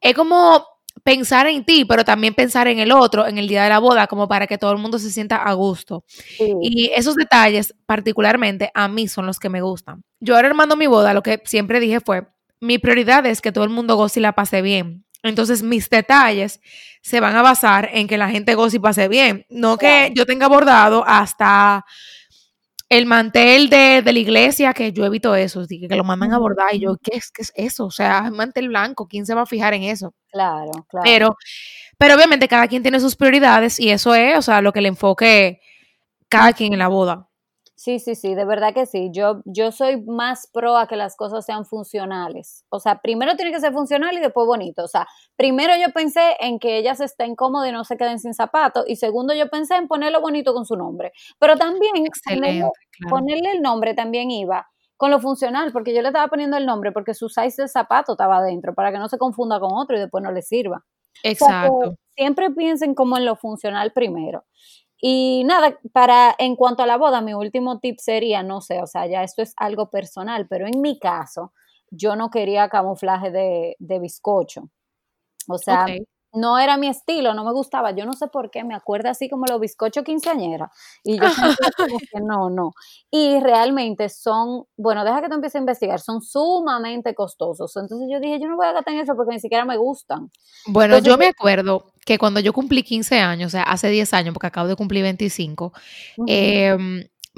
[0.00, 0.64] es como
[1.04, 4.06] pensar en ti, pero también pensar en el otro en el día de la boda,
[4.06, 6.04] como para que todo el mundo se sienta a gusto.
[6.60, 10.02] Y esos detalles, particularmente, a mí son los que me gustan.
[10.20, 12.26] Yo ahora armando mi boda, lo que siempre dije fue,
[12.60, 15.04] mi prioridad es que todo el mundo goce y la pase bien.
[15.22, 16.60] Entonces, mis detalles
[17.02, 19.46] se van a basar en que la gente goce y pase bien.
[19.48, 21.84] No que yo tenga bordado hasta
[22.88, 26.74] el mantel de, la iglesia, que yo evito eso, que, lo mandan a bordar.
[26.74, 27.86] Y yo, ¿qué es, ¿qué es eso?
[27.86, 30.14] O sea, es mantel blanco, ¿quién se va a fijar en eso?
[30.30, 31.04] Claro, claro.
[31.04, 31.36] Pero,
[31.98, 34.88] pero obviamente cada quien tiene sus prioridades y eso es, o sea, lo que le
[34.88, 35.60] enfoque
[36.28, 37.27] cada quien en la boda.
[37.80, 39.10] Sí, sí, sí, de verdad que sí.
[39.12, 42.64] Yo, yo soy más pro a que las cosas sean funcionales.
[42.70, 44.82] O sea, primero tiene que ser funcional y después bonito.
[44.82, 48.34] O sea, primero yo pensé en que ellas estén cómodas y no se queden sin
[48.34, 48.82] zapatos.
[48.88, 51.12] Y segundo yo pensé en ponerlo bonito con su nombre.
[51.38, 51.92] Pero también
[53.08, 56.90] ponerle, el nombre también iba con lo funcional, porque yo le estaba poniendo el nombre
[56.90, 60.00] porque su size de zapato estaba adentro, para que no se confunda con otro y
[60.00, 60.84] después no le sirva.
[61.22, 61.94] Exacto.
[62.16, 64.44] siempre piensen como en lo funcional primero.
[65.00, 68.86] Y nada, para en cuanto a la boda, mi último tip sería, no sé, o
[68.86, 71.52] sea, ya esto es algo personal, pero en mi caso,
[71.90, 74.70] yo no quería camuflaje de, de bizcocho.
[75.48, 75.86] O sea,
[76.32, 77.92] no era mi estilo, no me gustaba.
[77.92, 80.70] Yo no sé por qué, me acuerdo así como los bizcochos quinceañera.
[81.02, 81.26] Y yo
[81.76, 82.72] como que no, no.
[83.10, 87.74] Y realmente son, bueno, deja que te empiece a investigar, son sumamente costosos.
[87.76, 90.30] Entonces yo dije, yo no voy a gastar en eso porque ni siquiera me gustan.
[90.66, 94.34] Bueno, yo me acuerdo que cuando yo cumplí 15 años, o sea, hace 10 años,
[94.34, 95.72] porque acabo de cumplir 25,
[96.26, 96.76] eh,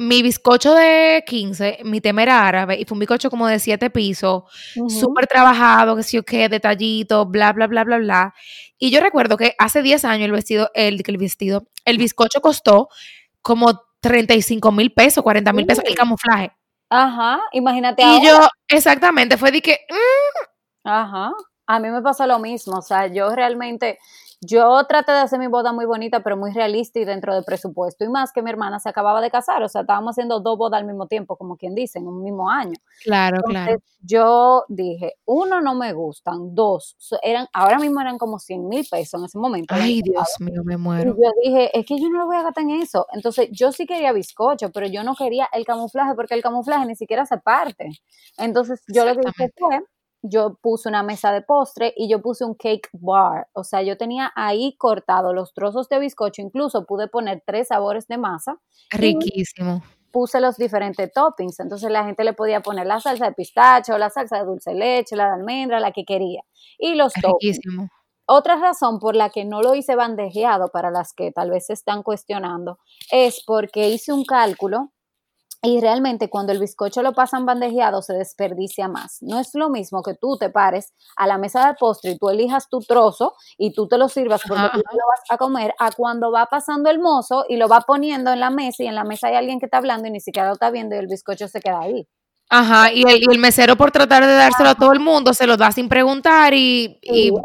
[0.00, 3.90] mi bizcocho de 15, mi tema era árabe y fue un bizcocho como de 7
[3.90, 4.44] pisos,
[4.88, 8.34] súper trabajado, que sí o qué, detallito, bla, bla, bla, bla, bla.
[8.78, 12.88] Y yo recuerdo que hace 10 años el vestido, el, el vestido, el bizcocho costó
[13.42, 16.50] como 35 mil pesos, 40 mil pesos el camuflaje.
[16.88, 18.02] Ajá, imagínate.
[18.02, 19.80] Y yo, exactamente, fue de que...
[19.90, 20.88] Mm".
[20.88, 21.32] Ajá,
[21.66, 23.98] a mí me pasó lo mismo, o sea, yo realmente
[24.42, 28.04] Yo traté de hacer mi boda muy bonita, pero muy realista y dentro del presupuesto.
[28.04, 30.80] Y más que mi hermana se acababa de casar, o sea, estábamos haciendo dos bodas
[30.80, 32.72] al mismo tiempo, como quien dice, en un mismo año.
[33.04, 33.82] Claro, claro.
[34.00, 39.20] Yo dije, uno, no me gustan, dos, eran, ahora mismo eran como 100 mil pesos
[39.20, 39.74] en ese momento.
[39.76, 41.14] Ay, Dios mío, me muero.
[41.18, 43.06] Y yo dije, es que yo no lo voy a gastar en eso.
[43.12, 46.96] Entonces, yo sí quería bizcocho, pero yo no quería el camuflaje, porque el camuflaje ni
[46.96, 47.90] siquiera se parte.
[48.38, 49.80] Entonces, yo lo que dije fue,
[50.22, 53.48] yo puse una mesa de postre y yo puse un cake bar.
[53.52, 58.06] O sea, yo tenía ahí cortado los trozos de bizcocho, incluso pude poner tres sabores
[58.08, 58.58] de masa.
[58.90, 59.82] Riquísimo.
[60.12, 64.10] Puse los diferentes toppings, entonces la gente le podía poner la salsa de pistacho, la
[64.10, 66.42] salsa de dulce leche, la de almendra, la que quería.
[66.78, 67.88] Y los Riquísimo.
[68.26, 71.72] Otra razón por la que no lo hice bandejeado, para las que tal vez se
[71.72, 72.78] están cuestionando,
[73.10, 74.92] es porque hice un cálculo
[75.62, 79.18] y realmente cuando el bizcocho lo pasan bandejeado se desperdicia más.
[79.20, 82.30] No es lo mismo que tú te pares a la mesa de postre y tú
[82.30, 85.90] elijas tu trozo y tú te lo sirvas porque tú lo vas a comer, a
[85.92, 89.04] cuando va pasando el mozo y lo va poniendo en la mesa y en la
[89.04, 91.46] mesa hay alguien que está hablando y ni siquiera lo está viendo y el bizcocho
[91.48, 92.06] se queda ahí.
[92.52, 95.70] Ajá, y el, mesero por tratar de dárselo a todo el mundo se lo da
[95.70, 96.98] sin preguntar y,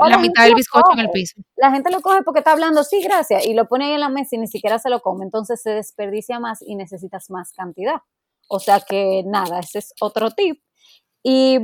[0.09, 1.39] la, mitad del bizcocho en el piso.
[1.57, 4.09] La gente lo coge porque está hablando, sí, gracias, y lo pone ahí en la
[4.09, 8.01] mesa y ni siquiera se lo come, entonces se desperdicia más y necesitas más cantidad.
[8.47, 10.59] O sea que nada, ese es otro tip.
[11.21, 11.59] Y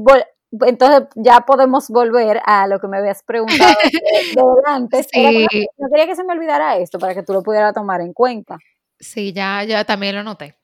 [0.61, 5.07] entonces ya podemos volver a lo que me habías preguntado de, antes.
[5.11, 5.47] Sí.
[5.79, 8.59] no quería que se me olvidara esto para que tú lo pudieras tomar en cuenta.
[8.99, 10.60] Sí, ya, ya también lo noté.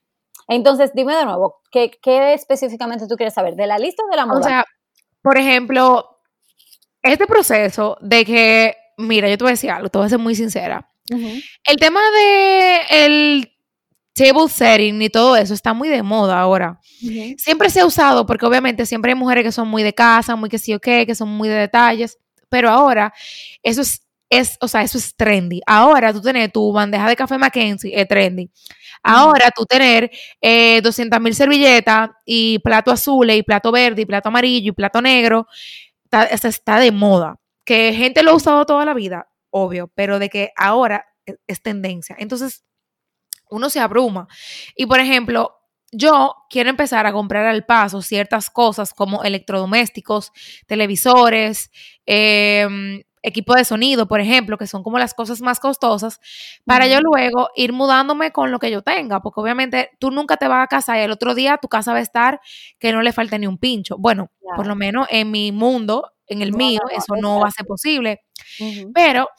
[0.48, 1.92] Entonces, dime de nuevo, ¿qué,
[2.34, 3.56] específicamente tú quieres saber?
[3.56, 4.40] ¿De la lista o de la moda?
[4.40, 4.66] O sea,
[5.22, 6.20] por ejemplo,
[7.04, 10.20] este proceso de que, mira, yo te voy a decir algo, te voy a ser
[10.20, 10.90] muy sincera.
[11.10, 13.54] El tema de el
[14.14, 16.80] table setting y todo eso está muy de moda ahora.
[17.38, 20.50] Siempre se ha usado porque obviamente siempre hay mujeres que son muy de casa, muy
[20.50, 22.18] que sí o qué, que son muy de detalles,
[22.50, 23.14] pero ahora
[23.64, 25.62] eso es, es, o sea, eso es trendy.
[25.66, 28.50] Ahora tú tener tu bandeja de café Mackenzie es trendy.
[29.10, 34.28] Ahora tú tener eh, 200 mil servilletas y plato azul y plato verde y plato
[34.28, 35.48] amarillo y plato negro,
[36.04, 37.38] está, está de moda.
[37.64, 41.62] Que gente lo ha usado toda la vida, obvio, pero de que ahora es, es
[41.62, 42.18] tendencia.
[42.20, 42.66] Entonces,
[43.50, 44.28] uno se abruma.
[44.76, 45.58] Y por ejemplo,
[45.92, 50.34] yo quiero empezar a comprar al paso ciertas cosas como electrodomésticos,
[50.66, 51.72] televisores,
[52.06, 52.68] eh,
[53.22, 56.20] equipo de sonido, por ejemplo, que son como las cosas más costosas,
[56.66, 60.48] para yo luego ir mudándome con lo que yo tenga, porque obviamente tú nunca te
[60.48, 62.40] vas a casa y el otro día tu casa va a estar
[62.80, 63.98] que no le falte ni un pincho.
[63.98, 67.66] Bueno, por lo menos en mi mundo, en el mío, eso no va a ser
[67.66, 68.22] posible.
[68.94, 69.30] Pero,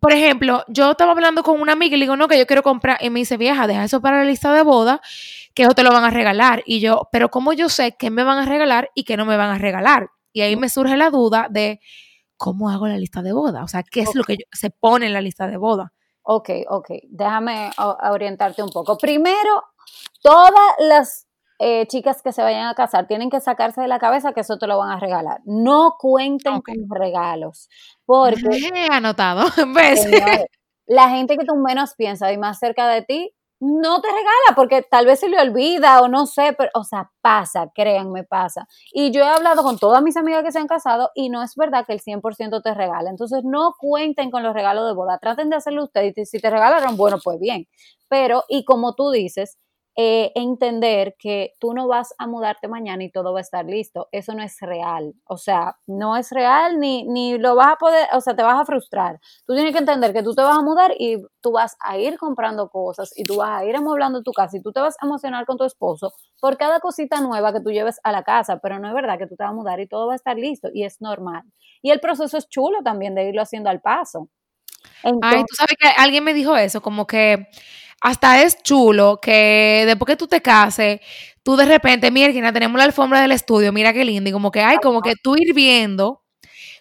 [0.00, 2.62] por ejemplo, yo estaba hablando con una amiga y le digo, no, que yo quiero
[2.62, 5.00] comprar, y me dice, vieja, deja eso para la lista de boda,
[5.54, 6.62] que eso te lo van a regalar.
[6.66, 9.36] Y yo, pero ¿cómo yo sé qué me van a regalar y qué no me
[9.36, 10.10] van a regalar?
[10.32, 11.80] Y ahí me surge la duda de
[12.38, 13.62] ¿cómo hago la lista de boda?
[13.62, 15.92] O sea, ¿qué es lo que se pone en la lista de boda?
[16.22, 17.70] Ok, ok, déjame
[18.10, 18.96] orientarte un poco.
[18.96, 19.64] Primero,
[20.22, 21.26] todas las
[21.58, 24.58] eh, chicas que se vayan a casar tienen que sacarse de la cabeza que eso
[24.58, 25.40] te lo van a regalar.
[25.44, 27.68] No cuenten con regalos.
[28.06, 28.40] Porque.
[28.74, 29.46] He anotado.
[29.74, 30.06] ¿Ves?
[30.86, 34.82] la gente que tú menos piensas y más cerca de ti no te regala porque
[34.82, 38.66] tal vez se le olvida o no sé, pero, o sea, pasa, créanme, pasa.
[38.92, 41.54] Y yo he hablado con todas mis amigas que se han casado y no es
[41.56, 43.10] verdad que el 100% te regala.
[43.10, 46.50] Entonces, no cuenten con los regalos de boda, traten de hacerlo ustedes y si te
[46.50, 47.66] regalaron, bueno, pues bien.
[48.08, 49.58] Pero, y como tú dices,
[50.00, 54.08] eh, entender que tú no vas a mudarte mañana y todo va a estar listo.
[54.12, 55.12] Eso no es real.
[55.24, 58.60] O sea, no es real ni, ni lo vas a poder, o sea, te vas
[58.60, 59.18] a frustrar.
[59.44, 62.16] Tú tienes que entender que tú te vas a mudar y tú vas a ir
[62.16, 65.06] comprando cosas y tú vas a ir amueblando tu casa y tú te vas a
[65.06, 68.78] emocionar con tu esposo por cada cosita nueva que tú lleves a la casa, pero
[68.78, 70.68] no es verdad que tú te vas a mudar y todo va a estar listo
[70.72, 71.42] y es normal.
[71.82, 74.28] Y el proceso es chulo también de irlo haciendo al paso.
[75.02, 77.48] Ay, tú sabes que alguien me dijo eso, como que
[78.00, 81.00] hasta es chulo que después que tú te cases,
[81.42, 84.60] tú de repente, mira, tenemos la alfombra del estudio, mira qué lindo, y como que
[84.60, 86.22] hay, como que tú ir viendo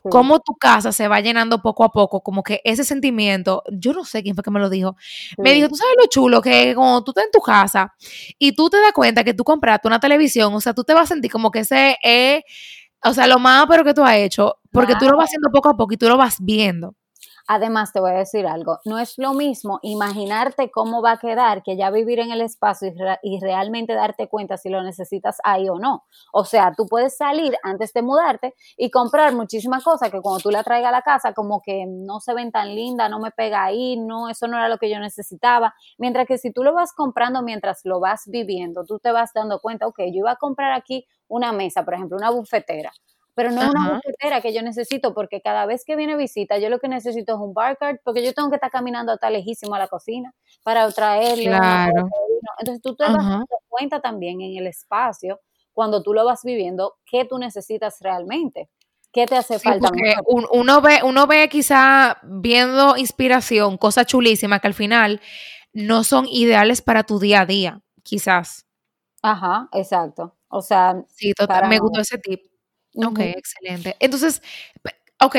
[0.10, 4.06] cómo tu casa se va llenando poco a poco, como que ese sentimiento, yo no
[4.06, 4.96] sé quién fue que me lo dijo,
[5.38, 7.94] me dijo, tú sabes lo chulo que cuando tú estás en tu casa
[8.40, 11.04] y tú te das cuenta que tú compraste una televisión, o sea, tú te vas
[11.04, 12.44] a sentir como que ese es,
[13.04, 15.70] o sea, lo más pero que tú has hecho, porque tú lo vas haciendo poco
[15.70, 16.96] a poco y tú lo vas viendo.
[17.50, 21.64] Además, te voy a decir algo, no es lo mismo imaginarte cómo va a quedar
[21.64, 22.92] que ya vivir en el espacio
[23.24, 26.04] y, realmente darte cuenta si lo necesitas ahí o no.
[26.34, 30.52] O sea, tú puedes salir antes de mudarte y comprar muchísimas cosas que cuando tú
[30.52, 33.64] la traigas a la casa como que no se ven tan lindas, no me pega
[33.64, 35.74] ahí, no, eso no era lo que yo necesitaba.
[35.98, 39.60] Mientras que si tú lo vas comprando mientras lo vas viviendo, tú te vas dando
[39.60, 42.92] cuenta, ok, yo iba a comprar aquí una mesa, por ejemplo, una bufetera
[43.38, 46.72] pero no es una juguetera que yo necesito porque cada vez que viene visita yo
[46.72, 49.76] lo que necesito es un bar card porque yo tengo que estar caminando hasta lejísimo
[49.76, 51.46] a la cocina para traerle.
[51.46, 52.10] Claro.
[52.58, 55.40] Entonces tú te vas dando cuenta también en el espacio
[55.72, 58.72] cuando tú lo vas viviendo qué tú necesitas realmente.
[59.12, 59.92] ¿Qué te hace falta?
[60.26, 65.22] Uno ve, uno ve quizá viendo inspiración, cosas chulísimas que al final
[65.74, 68.66] no son ideales para tu día a día, quizás.
[69.22, 70.36] Ajá, exacto.
[70.48, 72.42] O sea, sí, total, me gustó ese tip.
[73.04, 73.96] Ok, excelente.
[74.00, 74.42] Entonces,
[75.22, 75.36] ok,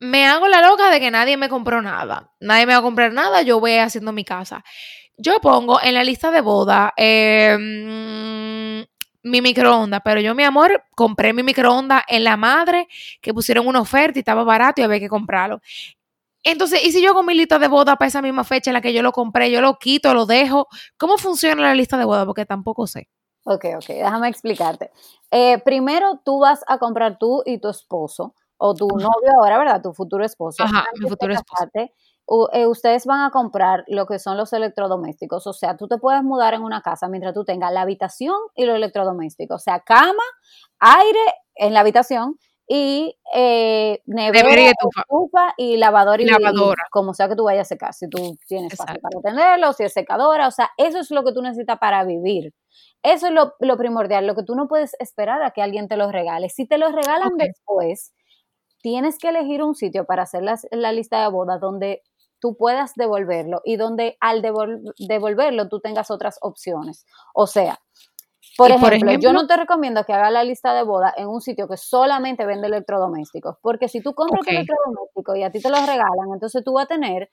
[0.00, 2.32] me hago la loca de que nadie me compró nada.
[2.40, 4.64] Nadie me va a comprar nada, yo voy haciendo mi casa.
[5.16, 8.86] Yo pongo en la lista de boda em,
[9.24, 12.88] mi microondas, pero yo, mi amor, compré mi microondas en la madre,
[13.20, 15.60] que pusieron una oferta y estaba barato y había que comprarlo.
[16.44, 18.80] Entonces, ¿y si yo hago mi lista de boda para esa misma fecha en la
[18.80, 20.68] que yo lo compré, yo lo quito, lo dejo?
[20.96, 22.26] ¿Cómo funciona la lista de boda?
[22.26, 23.08] Porque tampoco sé.
[23.44, 24.90] Ok, ok, déjame explicarte.
[25.30, 29.82] Eh, primero, tú vas a comprar tú y tu esposo, o tu novio ahora, ¿verdad?
[29.82, 30.62] Tu futuro esposo.
[30.62, 31.66] Ajá, mi futuro esposo.
[32.52, 35.46] Eh, ustedes van a comprar lo que son los electrodomésticos.
[35.46, 38.66] O sea, tú te puedes mudar en una casa mientras tú tengas la habitación y
[38.66, 39.56] los electrodomésticos.
[39.56, 40.22] O sea, cama,
[40.78, 41.18] aire
[41.56, 42.38] en la habitación
[42.72, 45.54] y eh, nevera, y estufa.
[45.56, 46.84] y lavadora y, lavadora.
[46.92, 49.92] como sea que tú vayas a secar, si tú tienes espacio para tenerlo, si es
[49.92, 52.54] secadora, o sea, eso es lo que tú necesitas para vivir.
[53.02, 56.12] Eso es lo, primordial, lo que tú no puedes esperar a que alguien te lo
[56.12, 56.48] regale.
[56.48, 58.14] Si te lo regalan después,
[58.80, 62.04] tienes que elegir un sitio para hacer la, lista de bodas donde
[62.38, 67.04] tú puedas devolverlo y donde al devolverlo tú tengas otras opciones.
[67.34, 67.80] O sea,
[68.56, 71.68] por ejemplo, yo no te recomiendo que hagas la lista de boda en un sitio
[71.68, 75.80] que solamente vende electrodomésticos, porque si tú compras un electrodoméstico y a ti te los
[75.80, 77.30] regalan, entonces tú vas a tener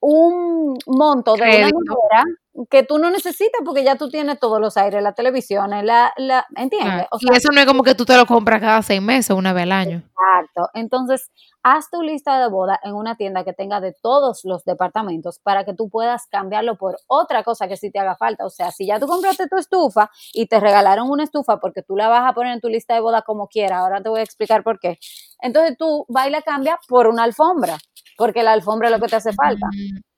[0.00, 2.24] un monto de una
[2.70, 6.46] que tú no necesitas porque ya tú tienes todos los aires, la televisión, la, la
[6.56, 7.06] ¿entiendes?
[7.20, 9.62] y eso no es como que tú te lo compras cada seis meses, una vez
[9.64, 10.02] al año.
[10.08, 10.68] Exacto.
[10.74, 11.30] Entonces,
[11.62, 15.64] haz tu lista de boda en una tienda que tenga de todos los departamentos para
[15.64, 18.44] que tú puedas cambiarlo por otra cosa que sí te haga falta.
[18.44, 21.96] O sea, si ya tú compraste tu estufa y te regalaron una estufa porque tú
[21.96, 24.24] la vas a poner en tu lista de boda como quiera, ahora te voy a
[24.24, 24.98] explicar por qué.
[25.40, 27.78] Entonces tú vas y la cambias por una alfombra,
[28.18, 29.68] porque la alfombra es lo que te hace falta.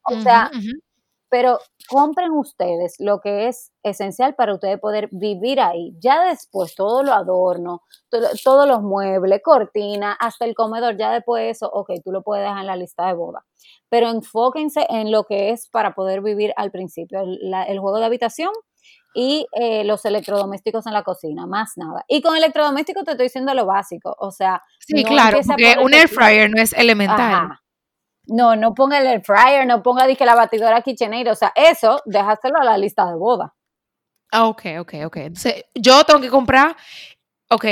[0.05, 0.51] O sea,
[1.29, 5.95] pero compren ustedes lo que es esencial para ustedes poder vivir ahí.
[6.01, 7.83] Ya después todo lo adorno,
[8.43, 12.45] todos los muebles, cortina, hasta el comedor, ya después de eso, ok, tú lo puedes
[12.45, 13.45] dejar en la lista de boda.
[13.91, 18.51] Pero enfóquense en lo que es para poder vivir al principio, el, juego de habitación
[19.15, 22.03] y eh, los electrodomésticos en la cocina, más nada.
[22.09, 24.63] Y con electrodomésticos te estoy diciendo lo básico, o sea...
[24.81, 27.61] Sí, claro, porque un air fryer no es elemental.
[28.31, 32.01] No, no ponga el air fryer, no ponga dije, la batidora KitchenAid, o sea, eso
[32.07, 33.55] déjaselo a la lista de boda.
[34.31, 35.16] Ah, ok, ok, ok.
[35.16, 36.77] Entonces, yo tengo que comprar,
[37.51, 37.64] ok,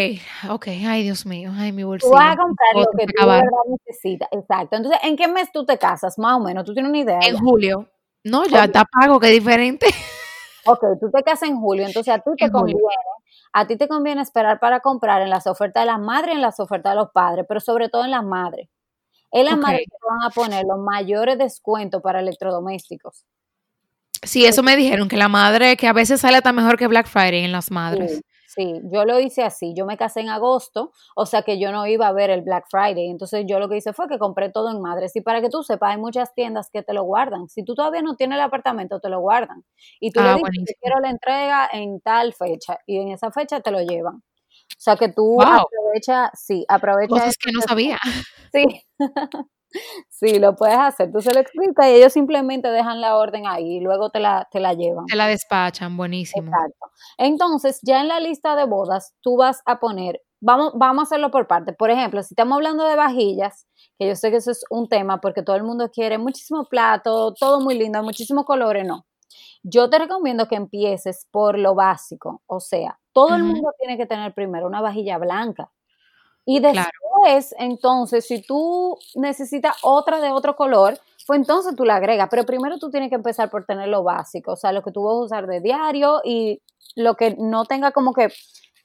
[0.51, 2.11] ok, ay Dios mío, ay mi bolsillo.
[2.11, 4.77] Tú vas a comprar lo que tú verdad necesitas, exacto.
[4.77, 6.64] Entonces, ¿en qué mes tú te casas, más o menos?
[6.64, 7.21] ¿Tú tienes una idea?
[7.23, 7.88] En julio.
[8.25, 9.87] No, ya está pago, qué diferente.
[10.64, 12.81] Ok, tú te casas en julio, entonces a ti te conviene,
[13.53, 16.42] a ti te conviene esperar para comprar en las ofertas de las madres y en
[16.42, 18.68] las ofertas de los padres, pero sobre todo en las madres.
[19.31, 23.25] Es la madre que van a poner los mayores descuentos para electrodomésticos.
[24.23, 27.07] Sí, eso me dijeron, que la madre, que a veces sale tan mejor que Black
[27.07, 28.21] Friday en las madres.
[28.49, 29.75] Sí, yo lo hice así.
[29.77, 32.64] Yo me casé en agosto, o sea que yo no iba a ver el Black
[32.71, 33.09] Friday.
[33.09, 35.14] Entonces yo lo que hice fue que compré todo en madres.
[35.14, 37.49] Y para que tú sepas, hay muchas tiendas que te lo guardan.
[37.49, 39.64] Si tú todavía no tienes el apartamento, te lo guardan.
[40.01, 42.79] Y tú le ah, dices, quiero la entrega en tal fecha.
[42.87, 44.23] Y en esa fecha te lo llevan.
[44.76, 47.09] O sea que tú aprovecha, sí, aprovecha.
[47.09, 47.98] Cosas que no sabía.
[48.50, 48.64] Sí.
[50.09, 51.12] Sí, lo puedes hacer.
[51.12, 54.48] Tú se lo explicas y ellos simplemente dejan la orden ahí y luego te la,
[54.50, 55.07] te la llevan.
[55.07, 56.48] Te la despachan, buenísimo.
[56.48, 56.87] Exacto.
[57.18, 61.31] Entonces, ya en la lista de bodas, tú vas a poner, vamos, vamos a hacerlo
[61.31, 61.72] por parte.
[61.72, 63.66] Por ejemplo, si estamos hablando de vajillas,
[63.98, 67.35] que yo sé que eso es un tema porque todo el mundo quiere muchísimo plato,
[67.35, 69.04] todo muy lindo, muchísimos colores, no.
[69.68, 74.07] Yo te recomiendo que empieces por lo básico, o sea, todo el mundo tiene que
[74.07, 75.70] tener primero una vajilla blanca
[76.50, 82.28] y después, entonces, si tú necesitas otra de otro color, pues entonces tú la agregas.
[82.31, 85.02] Pero primero tú tienes que empezar por tener lo básico, o sea, lo que tú
[85.02, 86.62] vas a usar de diario y
[86.96, 88.28] lo que no tenga como que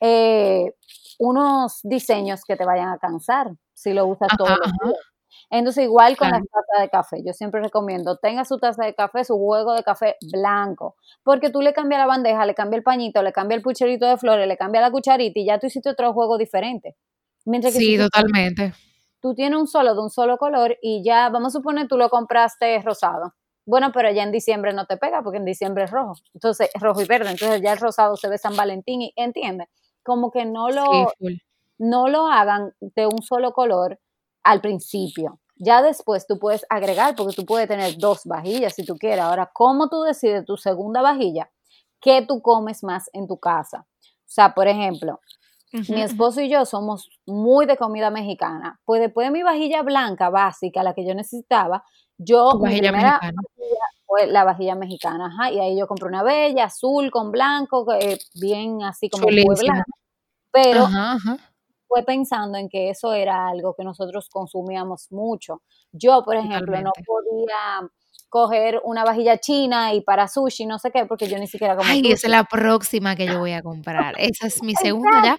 [0.02, 0.74] eh,
[1.20, 4.58] unos diseños que te vayan a cansar si lo usas todo.
[5.54, 9.24] Entonces, igual con la taza de café, yo siempre recomiendo, tenga su taza de café,
[9.24, 13.22] su juego de café blanco, porque tú le cambias la bandeja, le cambias el pañito,
[13.22, 16.12] le cambias el pucherito de flores, le cambias la cucharita y ya tú hiciste otro
[16.14, 16.96] juego diferente
[17.72, 18.74] sí, totalmente.
[19.22, 22.10] Tú, tienes un solo de un solo color y ya, vamos a suponer, tú lo
[22.10, 23.34] compraste rosado.
[23.66, 26.16] Bueno, pero ya en diciembre no te pega porque en diciembre es rojo.
[26.34, 27.32] Entonces, es rojo y verde.
[27.32, 29.70] Entonces ya el rosado se ve San Valentín y entiende.
[30.04, 31.14] Como que no lo...
[31.78, 34.00] no lo hagan de un solo color
[34.44, 35.40] al principio.
[35.56, 39.20] Ya después tú puedes agregar, porque tú puedes tener dos vajillas si tú quieres.
[39.20, 41.50] Ahora, ¿cómo tú decides tu segunda vajilla?
[42.02, 43.86] ¿Qué tú comes más en tu casa?
[44.02, 45.20] O sea, por ejemplo,
[45.72, 48.80] mi esposo y yo somos muy de comida mexicana.
[48.86, 51.84] Pues después de mi vajilla blanca básica, la que yo necesitaba,
[52.18, 53.42] yo vajilla mexicana.
[54.06, 58.20] fue la vajilla mexicana, ajá, y ahí yo compré una bella, azul con blanco, eh,
[58.36, 59.92] bien así como blanco.
[60.52, 60.88] Pero
[61.94, 65.62] fue pensando en que eso era algo que nosotros consumíamos mucho.
[65.92, 67.88] Yo, por ejemplo, no podía
[68.30, 71.88] coger una vajilla china y para sushi, no sé qué, porque yo ni siquiera como.
[71.88, 74.16] Ay, esa es la próxima que yo voy a comprar.
[74.18, 75.38] Esa es mi segunda ya.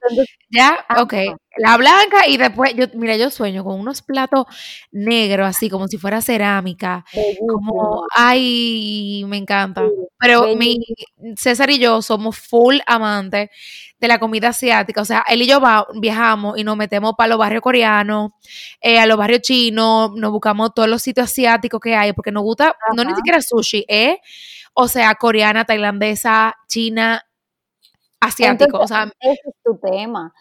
[0.48, 1.14] Ya, ok.
[1.56, 4.44] La blanca y después, yo, mira, yo sueño con unos platos
[4.92, 7.04] negros, así como si fuera cerámica.
[7.40, 9.82] Como, ay, me encanta.
[10.20, 10.78] Pero mi
[11.36, 13.50] César y yo somos full amantes
[14.04, 15.00] de la comida asiática.
[15.00, 15.60] O sea, él y yo
[15.94, 18.32] viajamos y nos metemos para los barrios coreanos,
[18.80, 22.42] eh, a los barrios chinos, nos buscamos todos los sitios asiáticos que hay, porque nos
[22.42, 24.18] gusta, no ni siquiera sushi, ¿eh?
[24.74, 27.24] O sea, coreana, tailandesa, china,
[28.20, 28.78] asiático.
[28.78, 30.32] o sea, ese es tu tema.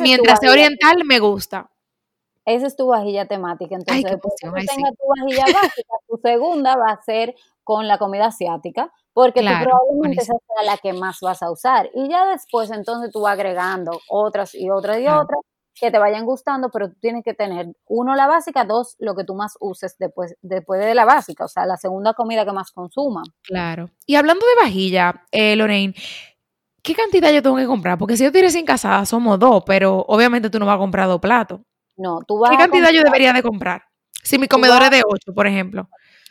[0.00, 1.70] mientras sea oriental, me gusta.
[2.44, 3.74] Esa es tu vajilla temática.
[3.74, 7.34] Entonces, después que tengas tu vajilla básica, tu segunda va a ser
[7.68, 11.90] con la comida asiática porque tú probablemente esa sea la que más vas a usar.
[11.94, 15.40] Y ya después entonces tú vas agregando otras y otras y otras
[15.78, 19.24] que te vayan gustando, pero tú tienes que tener, uno, la básica, dos, lo que
[19.24, 22.72] tú más uses después, después de la básica, o sea, la segunda comida que más
[22.72, 23.22] consuma.
[23.42, 23.90] Claro.
[24.06, 25.94] Y hablando de vajilla, eh, Lorraine,
[26.82, 27.98] ¿qué cantidad yo tengo que comprar?
[27.98, 31.06] Porque si yo estoy sin casada, somos dos, pero obviamente tú no vas a comprar
[31.06, 31.60] dos platos.
[31.98, 33.82] No, tú vas ¿Qué cantidad yo debería de comprar?
[34.22, 35.86] Si mi comedor es de ocho, por ejemplo.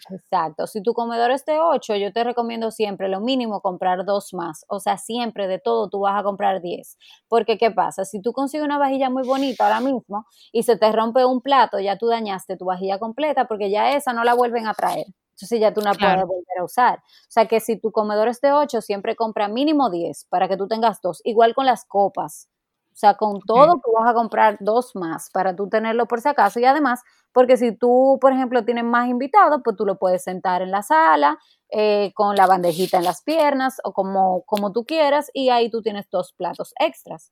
[0.09, 0.67] Exacto.
[0.67, 4.65] Si tu comedor es de 8, yo te recomiendo siempre lo mínimo comprar dos más.
[4.69, 6.97] O sea, siempre de todo tú vas a comprar 10.
[7.27, 8.05] Porque ¿qué pasa?
[8.05, 11.79] Si tú consigues una vajilla muy bonita ahora mismo y se te rompe un plato,
[11.79, 15.07] ya tú dañaste tu vajilla completa porque ya esa no la vuelven a traer.
[15.35, 16.97] Entonces ya tú no la puedes volver a usar.
[16.99, 20.57] O sea que si tu comedor es de 8, siempre compra mínimo 10 para que
[20.57, 21.21] tú tengas dos.
[21.23, 22.49] Igual con las copas.
[22.97, 26.29] O sea, con todo tú vas a comprar dos más para tú tenerlo por si
[26.29, 26.59] acaso.
[26.59, 30.63] Y además, porque si tú, por ejemplo, tienes más invitados, pues tú lo puedes sentar
[30.63, 31.37] en la sala
[31.69, 35.83] eh, con la bandejita en las piernas o como, como tú quieras y ahí tú
[35.83, 37.31] tienes dos platos extras.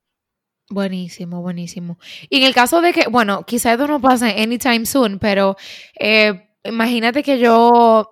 [0.69, 1.97] Buenísimo, buenísimo.
[2.29, 5.55] Y en el caso de que, bueno, quizá esto no pase anytime soon, pero
[5.99, 8.07] eh, imagínate que yo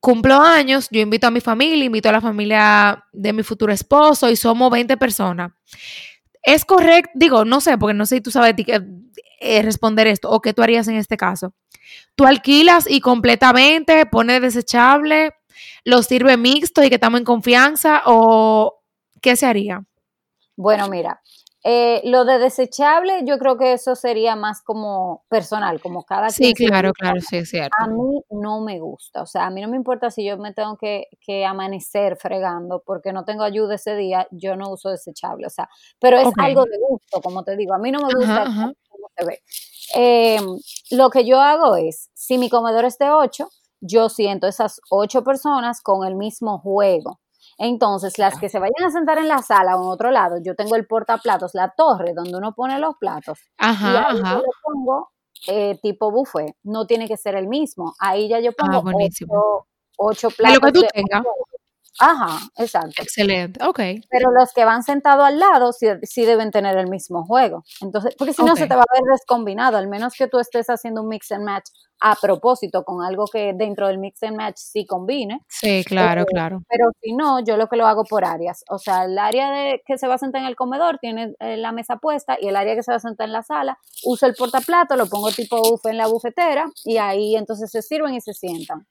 [0.00, 4.28] cumplo años, yo invito a mi familia, invito a la familia de mi futuro esposo
[4.28, 5.52] y somos 20 personas.
[6.42, 8.54] Es correcto, digo, no sé, porque no sé si tú sabes
[9.40, 11.54] eh, responder esto o qué tú harías en este caso.
[12.14, 15.34] Tú alquilas y completamente pones desechable,
[15.84, 18.80] lo sirve mixto y que estamos en confianza o
[19.20, 19.84] qué se haría?
[20.56, 21.20] Bueno, mira,
[21.70, 26.54] eh, lo de desechable, yo creo que eso sería más como personal, como cada Sí,
[26.54, 27.76] claro, claro, sí, es cierto.
[27.78, 30.54] A mí no me gusta, o sea, a mí no me importa si yo me
[30.54, 31.08] tengo que,
[31.46, 35.68] amanecer fregando porque no tengo ayuda ese día, yo no uso desechable, o sea,
[36.00, 39.26] pero es algo de gusto, como te digo, a mí no me gusta cómo se
[39.26, 39.42] ve.
[39.94, 40.46] Em,
[40.92, 43.46] lo que yo hago es, si mi comedor es de 8,
[43.82, 47.20] yo siento esas ocho personas con el mismo juego.
[47.58, 50.54] Entonces, las que se vayan a sentar en la sala o en otro lado, yo
[50.54, 53.40] tengo el portaplatos, la torre donde uno pone los platos.
[53.58, 54.34] Ajá, y ahí ajá.
[54.34, 55.10] Yo le pongo
[55.48, 56.56] eh, tipo buffet.
[56.62, 57.94] No tiene que ser el mismo.
[57.98, 59.64] Ahí ya yo pongo ah,
[59.96, 60.60] ocho, platos.
[60.60, 61.24] De lo que tú tengas.
[61.98, 63.02] Ajá, exacto.
[63.02, 63.80] Excelente, ok.
[64.08, 67.64] Pero los que van sentados al lado sí, deben tener el mismo juego.
[67.80, 70.68] Entonces, porque si no se te va a ver descombinado, al menos que tú estés
[70.68, 71.68] haciendo un mix and match
[72.00, 75.40] a propósito con algo que dentro del mix and match sí combine.
[75.48, 76.62] Sí, claro, eh, claro.
[76.68, 78.64] Pero si no, yo lo que lo hago por áreas.
[78.70, 81.56] O sea, el área de que se va a sentar en el comedor tiene eh,
[81.56, 84.26] la mesa puesta y el área que se va a sentar en la sala, uso
[84.26, 88.20] el portaplato, lo pongo tipo buffet en la bufetera y ahí entonces se sirven y
[88.20, 88.86] se sientan.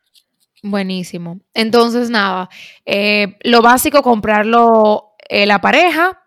[0.69, 1.39] Buenísimo.
[1.53, 2.49] Entonces, nada,
[2.85, 6.23] eh, lo básico, comprarlo eh, la pareja,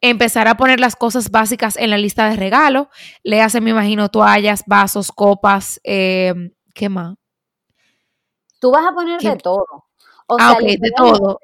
[0.00, 2.90] empezar a poner las cosas básicas en la lista de regalo.
[3.22, 6.34] Le hace, me imagino, toallas, vasos, copas, eh,
[6.74, 7.16] ¿qué más?
[8.58, 9.66] Tú vas a poner de todo.
[10.38, 11.38] ah, ok, de todo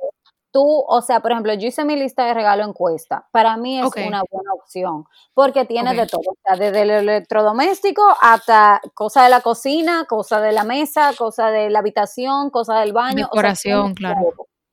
[0.57, 3.28] tú, o sea, por ejemplo, yo hice mi lista de regalo encuesta.
[3.30, 5.04] Para mí es una buena opción
[5.34, 10.40] porque tiene de todo, o sea, desde el electrodoméstico hasta cosa de la cocina, cosa
[10.40, 13.26] de la mesa, cosa de la habitación, cosa del baño.
[13.26, 14.32] Decoración, claro.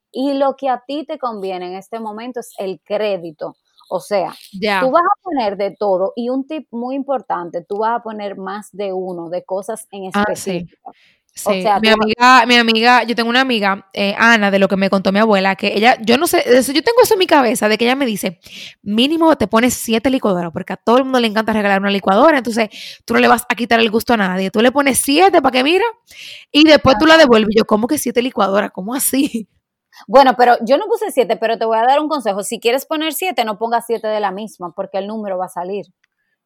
[0.09, 3.57] Y lo que a ti te conviene en este momento es el crédito.
[3.89, 7.99] O sea, tú vas a poner de todo y un tip muy importante, tú vas
[7.99, 10.93] a poner más de uno de cosas en ah, específico.
[11.36, 14.91] Sí, mi amiga, mi amiga, yo tengo una amiga, eh, Ana, de lo que me
[14.91, 17.77] contó mi abuela, que ella, yo no sé, yo tengo eso en mi cabeza, de
[17.77, 18.39] que ella me dice,
[18.84, 22.38] mínimo te pones siete licuadoras, porque a todo el mundo le encanta regalar una licuadora,
[22.38, 22.69] entonces
[23.03, 25.51] tú no le vas a quitar el gusto a nadie, tú le pones siete para
[25.51, 25.86] que mira,
[26.51, 27.55] y después tú la devuelves.
[27.57, 28.69] Yo, ¿cómo que siete licuadoras?
[28.71, 29.47] ¿Cómo así?
[30.07, 32.43] Bueno, pero yo no puse siete, pero te voy a dar un consejo.
[32.43, 35.49] Si quieres poner siete, no pongas siete de la misma, porque el número va a
[35.49, 35.86] salir.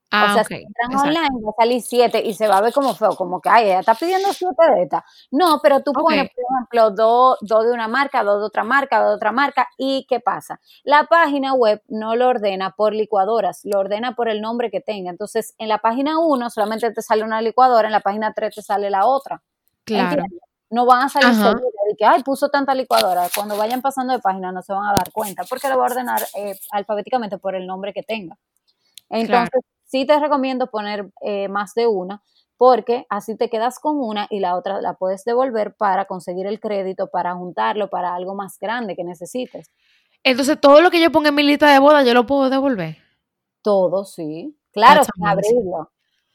[0.10, 2.72] Ah, o sea, si entran online va a salir siete y se va a ver
[2.72, 5.03] como feo, como que, ay, ella está pidiendo siete de esta.
[5.32, 8.99] No, pero tú pones, por ejemplo, dos, dos de una marca, dos de otra marca,
[9.01, 10.62] dos de otra marca, y ¿qué pasa?
[10.86, 15.10] La página web no lo ordena por licuadoras, lo ordena por el nombre que tenga.
[15.10, 18.62] Entonces, en la página 1 solamente te sale una licuadora, en la página 3 te
[18.62, 19.43] sale la otra.
[19.84, 20.24] Claro.
[20.70, 23.28] No van a salir seguidas de que, ay, puso tanta licuadora.
[23.36, 25.91] Cuando vayan pasando de página no se van a dar cuenta, porque lo va a
[25.91, 28.38] ordenar eh, alfabéticamente por el nombre que tenga.
[29.10, 32.21] Entonces, sí te recomiendo poner eh, más de una
[32.57, 36.59] porque así te quedas con una y la otra la puedes devolver para conseguir el
[36.59, 39.71] crédito, para juntarlo, para algo más grande que necesites.
[40.23, 42.97] Entonces, todo lo que yo ponga en mi lista de boda, yo lo puedo devolver.
[43.61, 44.57] Todo, sí.
[44.71, 45.91] Claro, sin abrirlo.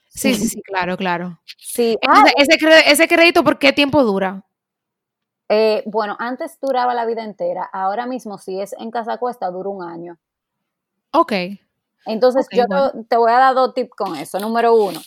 [0.08, 1.40] Sí, sí, sí, claro, claro.
[1.58, 1.98] Sí.
[2.06, 4.44] Ah, ese, ese, crédito, ¿por qué tiempo dura?
[5.48, 7.68] Eh, bueno, antes duraba la vida entera.
[7.72, 10.18] Ahora mismo, si es en casa cuesta, dura un año.
[11.12, 11.32] Ok.
[12.06, 12.64] Entonces, yo
[13.08, 14.38] te, voy a dar dos tips con eso.
[14.40, 15.00] Número uno,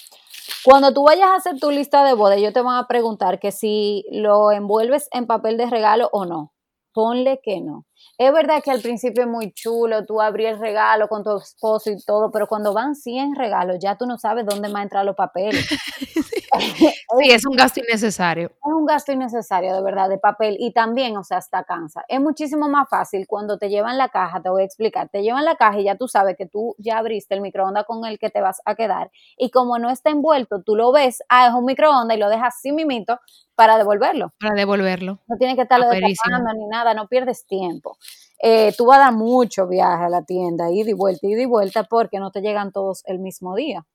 [0.63, 3.51] cuando tú vayas a hacer tu lista de boda, yo te voy a preguntar que
[3.51, 6.51] si lo envuelves en papel de regalo o no.
[6.93, 7.85] Ponle que no.
[8.17, 11.91] Es verdad que al principio es muy chulo, tú abrí el regalo con tu esposo
[11.91, 15.05] y todo, pero cuando van 100 regalos, ya tú no sabes dónde van a entrar
[15.05, 15.65] los papeles.
[16.29, 16.44] sí,
[17.23, 18.47] es un gasto innecesario.
[18.47, 20.57] Es un gasto innecesario, de verdad, de papel.
[20.59, 22.03] Y también, o sea, hasta cansa.
[22.07, 25.45] Es muchísimo más fácil cuando te llevan la caja, te voy a explicar, te llevan
[25.45, 28.29] la caja y ya tú sabes que tú ya abriste el microondas con el que
[28.29, 29.11] te vas a quedar.
[29.37, 32.59] Y como no está envuelto, tú lo ves, ah, es un microondas y lo dejas
[32.61, 33.19] sin mimito
[33.55, 34.33] para devolverlo.
[34.39, 35.19] Para devolverlo.
[35.27, 37.97] No tiene que estarlo destapando ni nada, no pierdes tiempo.
[38.41, 41.45] Eh, tú vas a dar mucho viaje a la tienda, ida y vuelta, ida y
[41.45, 43.85] vuelta, porque no te llegan todos el mismo día.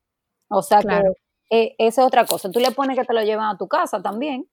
[0.49, 1.01] O sea que
[1.51, 2.51] eh, esa es otra cosa.
[2.51, 4.49] Tú le pones que te lo llevan a tu casa también.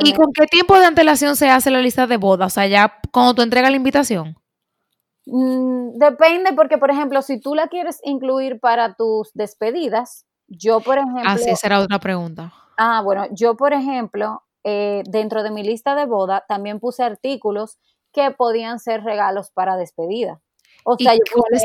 [0.00, 2.46] ¿Y con qué tiempo de antelación se hace la lista de boda?
[2.46, 4.36] O sea, ya cuando tú entregas la invitación.
[5.26, 10.98] Mm, depende, porque por ejemplo, si tú la quieres incluir para tus despedidas, yo por
[10.98, 11.22] ejemplo.
[11.24, 12.52] Ah, sí, esa era otra pregunta.
[12.76, 17.78] Ah, bueno, yo por ejemplo, eh, dentro de mi lista de boda también puse artículos
[18.12, 20.40] que podían ser regalos para despedida.
[20.84, 21.18] O sea, ¿Y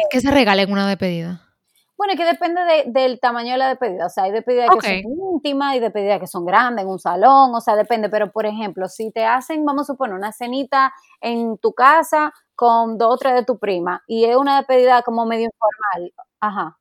[0.09, 1.43] ¿qué se regala en una despedida?
[2.06, 4.08] Bueno, que depende del tamaño de la despedida.
[4.08, 7.56] O sea, hay despedidas que son íntimas, hay despedidas que son grandes en un salón,
[7.56, 8.10] o sea, depende.
[8.10, 12.97] Pero, por ejemplo, si te hacen, vamos a suponer, una cenita en tu casa con
[12.97, 16.78] dos o tres de tu prima y es una despedida como medio informal, ajá.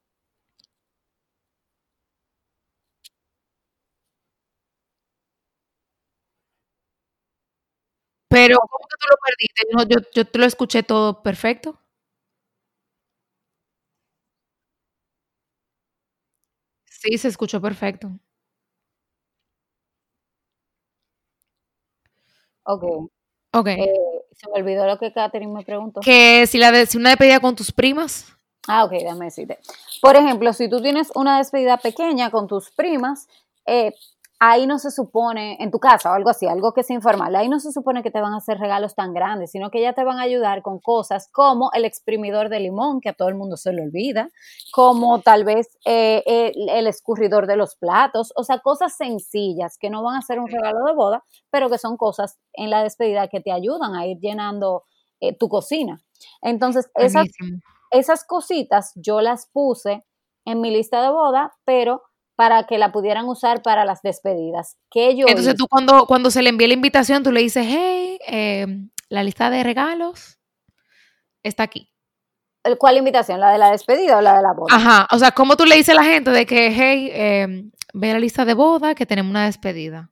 [8.29, 9.95] Pero, ¿cómo que tú lo perdiste?
[9.95, 11.79] yo, yo te lo escuché todo perfecto.
[17.03, 18.13] Sí, se escuchó perfecto.
[22.65, 22.85] Ok.
[23.55, 23.67] Ok.
[23.67, 23.93] Eh,
[24.31, 26.01] se me olvidó lo que Katherine me preguntó.
[26.01, 28.27] Que si, la si una despedida con tus primas.
[28.69, 29.59] Ah, ok, déjame decirte.
[30.01, 33.27] Por ejemplo, si tú tienes una despedida pequeña con tus primas,
[33.67, 33.93] eh,
[34.45, 37.49] ahí no se supone, en tu casa o algo así, algo que es informal, ahí
[37.49, 40.03] no se supone que te van a hacer regalos tan grandes, sino que ya te
[40.03, 43.57] van a ayudar con cosas como el exprimidor de limón, que a todo el mundo
[43.57, 44.31] se le olvida,
[44.73, 46.25] como tal vez eh,
[46.57, 50.49] el, escurridor de los platos, o sea, cosas sencillas que no van a ser un
[50.49, 54.19] regalo de boda, pero que son cosas en la despedida que te ayudan a ir
[54.19, 54.83] llenando
[55.21, 56.03] eh, tu cocina.
[56.41, 57.29] Entonces, esas,
[57.93, 60.05] esas cositas yo las puse
[60.45, 62.03] en mi lista de boda, pero
[62.37, 64.77] para que la pudieran usar para las despedidas.
[64.91, 68.19] Que yo Entonces tú cuando, cuando se le envía la invitación, tú le dices, hey,
[68.27, 70.39] em, la lista de regalos
[71.43, 71.91] está aquí.
[72.79, 73.41] ¿Cuál invitación?
[73.41, 74.75] ¿La de la despedida o la de la boda?
[74.75, 78.13] Ajá, o sea, ¿cómo tú le dices a la gente de que, hey, em, ve
[78.13, 80.11] la lista de boda, que tenemos una despedida?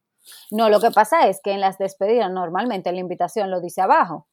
[0.50, 4.26] No, lo que pasa es que en las despedidas normalmente la invitación lo dice abajo.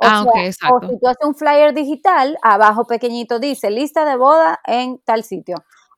[0.00, 0.86] ah, ok, exacto.
[0.86, 5.24] O si tú haces un flyer digital, abajo pequeñito dice lista de boda en tal
[5.24, 5.56] sitio.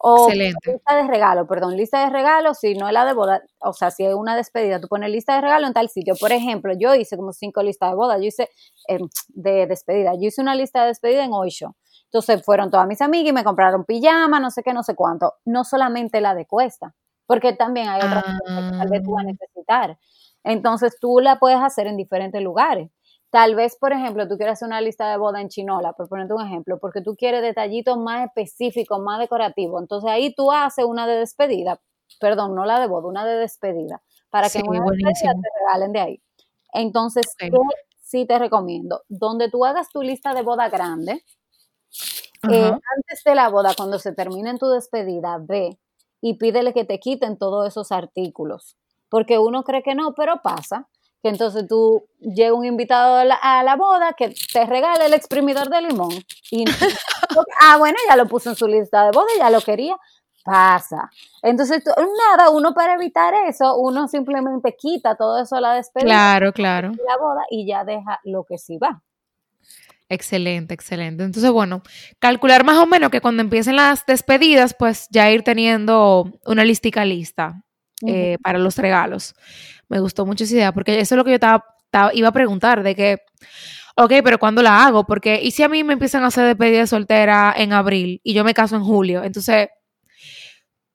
[0.09, 3.72] O lista de regalo, perdón, lista de regalo, si no es la de boda, o
[3.72, 6.14] sea, si es una despedida, tú pones lista de regalo en tal sitio.
[6.20, 8.48] Por ejemplo, yo hice como cinco listas de boda, yo hice
[8.86, 11.74] em, de despedida, yo hice una lista de despedida en Oisho.
[12.04, 15.34] Entonces fueron todas mis amigas y me compraron pijama, no sé qué, no sé cuánto.
[15.44, 16.94] No solamente la de cuesta,
[17.26, 19.32] porque también hay otras cosas que tal vez tú vas a ah.
[19.32, 19.98] necesitar.
[20.44, 22.90] Entonces tú la puedes hacer en diferentes lugares.
[23.37, 26.32] Tal vez, por ejemplo, tú quieras hacer una lista de boda en chinola, por ponerte
[26.32, 29.82] un ejemplo, porque tú quieres detallitos más específicos, más decorativos.
[29.82, 31.78] Entonces ahí tú haces una de despedida,
[32.18, 35.93] perdón, no la de boda, una de despedida, para que en una despedida te regalen
[35.93, 36.22] de ahí.
[36.72, 37.51] Entonces, ¿qué
[38.01, 39.03] sí te recomiendo?
[39.11, 41.22] Donde tú hagas tu lista de boda grande,
[42.51, 45.78] eh, antes de la boda, cuando se termine en tu despedida, ve
[46.22, 48.78] y pídele que te quiten todos esos artículos.
[49.11, 50.89] Porque uno cree que no, pero pasa.
[51.27, 53.24] Que entonces tú llega un invitado a
[53.64, 56.12] la, boda que te regale el exprimidor de limón.
[56.53, 56.64] Y,
[57.62, 59.97] ah, bueno, ya lo puso en su lista de boda, ya lo quería.
[60.45, 61.11] Pasa.
[61.43, 66.07] Entonces, nada, uno para evitar eso, uno simplemente quita todo eso a la despedida.
[66.07, 66.93] Claro, claro.
[67.05, 69.03] La boda y ya deja lo que sí va.
[70.09, 71.24] Excelente, excelente.
[71.24, 71.83] Entonces, bueno,
[72.20, 77.05] calcular más o menos que cuando empiecen las despedidas, pues ya ir teniendo una listica
[77.05, 77.64] lista
[78.07, 79.35] eh, para los regalos.
[79.89, 81.64] Me gustó mucho esa idea, porque eso es lo que yo estaba,
[82.12, 83.18] iba a preguntar, de que,
[83.97, 85.05] ok, pero ¿cuándo la hago?
[85.05, 88.45] Porque, ¿y si a mí me empiezan a hacer despedida soltera en abril y yo
[88.45, 89.22] me caso en julio?
[89.22, 89.68] Entonces,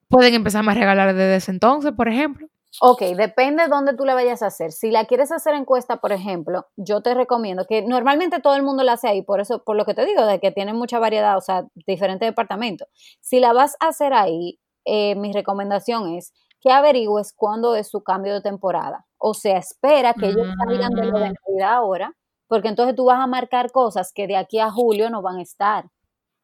[0.08, 2.46] pueden empezarme a regalar desde ese entonces, por ejemplo.
[2.80, 4.72] Ok, depende de dónde tú le vayas a hacer.
[4.72, 8.82] Si la quieres hacer encuesta, por ejemplo, yo te recomiendo que normalmente todo el mundo
[8.82, 11.36] la hace ahí, por eso, por lo que te digo, de que tiene mucha variedad,
[11.36, 12.88] o sea, diferentes departamentos.
[13.20, 16.32] Si la vas a hacer ahí, eh, mi recomendación es
[16.62, 19.04] que averigües cuándo es su cambio de temporada.
[19.18, 21.34] O sea, espera que ellos salgan de lo de mm.
[21.46, 22.12] Navidad ahora,
[22.46, 25.42] porque entonces tú vas a marcar cosas que de aquí a julio no van a
[25.42, 25.86] estar.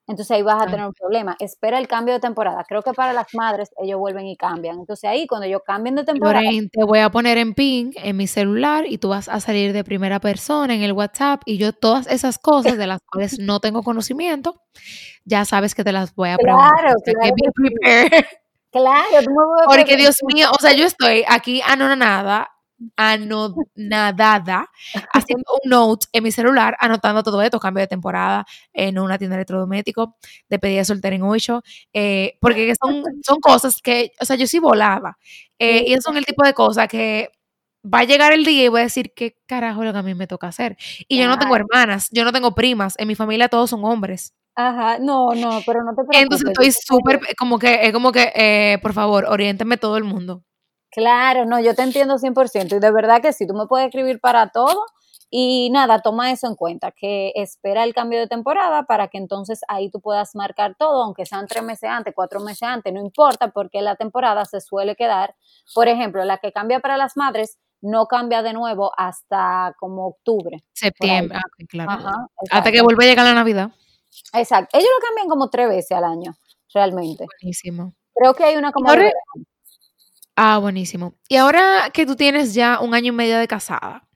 [0.09, 1.37] Entonces ahí vas a tener un problema.
[1.39, 2.65] Espera el cambio de temporada.
[2.67, 4.79] Creo que para las madres ellos vuelven y cambian.
[4.79, 6.49] Entonces ahí cuando ellos cambien de temporada.
[6.73, 9.85] te voy a poner en ping en mi celular y tú vas a salir de
[9.85, 13.83] primera persona en el WhatsApp y yo todas esas cosas de las cuales no tengo
[13.83, 14.63] conocimiento,
[15.27, 16.73] ya sabes que te las voy a preguntar.
[16.81, 18.27] Claro, claro.
[18.73, 19.27] Claro,
[19.67, 22.49] Porque Dios mío, o sea, yo estoy aquí anonadada
[22.97, 24.71] anonadada
[25.13, 29.35] haciendo un note en mi celular, anotando todo esto, cambio de temporada en una tienda
[29.37, 30.17] de electrodoméstico,
[30.49, 31.63] de pedida soltera en ocho,
[31.93, 35.19] eh, porque son, son cosas que, o sea, yo sí volaba.
[35.59, 37.31] Eh, y son el tipo de cosas que
[37.85, 40.03] va a llegar el día y voy a decir, ¿qué carajo es lo que a
[40.03, 40.77] mí me toca hacer?
[41.09, 44.35] Y yo no tengo hermanas, yo no tengo primas, en mi familia todos son hombres.
[44.61, 46.21] Ajá, no, no, pero no te preocupes.
[46.21, 50.43] Entonces estoy súper, como que, es como que, eh, por favor, oriénteme todo el mundo.
[50.91, 54.19] Claro, no, yo te entiendo 100% y de verdad que sí, tú me puedes escribir
[54.19, 54.85] para todo
[55.31, 59.61] y nada, toma eso en cuenta, que espera el cambio de temporada para que entonces
[59.69, 63.53] ahí tú puedas marcar todo, aunque sean tres meses antes, cuatro meses antes, no importa
[63.53, 65.37] porque la temporada se suele quedar,
[65.73, 70.65] por ejemplo, la que cambia para las madres no cambia de nuevo hasta como octubre.
[70.73, 72.03] Septiembre, ah, claro.
[72.51, 73.71] hasta que vuelva a llegar la Navidad.
[74.33, 76.37] Exacto, ellos lo cambian como tres veces al año,
[76.73, 77.27] realmente.
[77.41, 77.95] Buenísimo.
[78.15, 78.91] Creo que hay una como...
[80.41, 81.15] Ah, buenísimo.
[81.29, 84.09] Y ahora que tú tienes ya un año y medio de casada,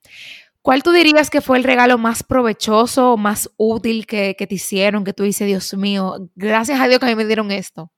[0.61, 5.13] ¿cuál tú dirías que fue el regalo más provechoso, más útil que, te hicieron, que
[5.13, 7.91] tú dices, Dios mío, gracias a Dios que a mí me dieron esto?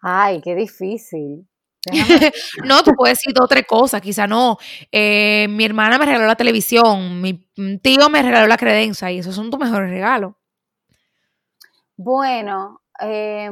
[0.00, 1.48] Ay, qué difícil.
[2.64, 4.58] no, tú puedes decir otra cosa, quizá no.
[4.90, 7.34] Eh, mi hermana me regaló la televisión, mi
[7.82, 10.34] tío me regaló la credencia y esos son tus mejores regalos.
[11.96, 13.50] Bueno, eh,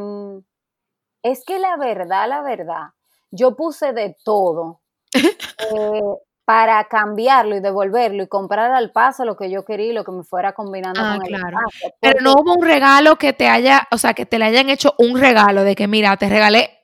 [1.23, 2.91] es que la verdad, la verdad,
[3.31, 4.81] yo puse de todo
[5.15, 6.03] eh,
[6.45, 10.13] para cambiarlo y devolverlo y comprar al paso lo que yo quería y lo que
[10.13, 11.59] me fuera combinando ah, con claro.
[11.83, 14.69] el Pero no hubo un regalo que te haya, o sea, que te le hayan
[14.69, 16.84] hecho un regalo de que, mira, te regalé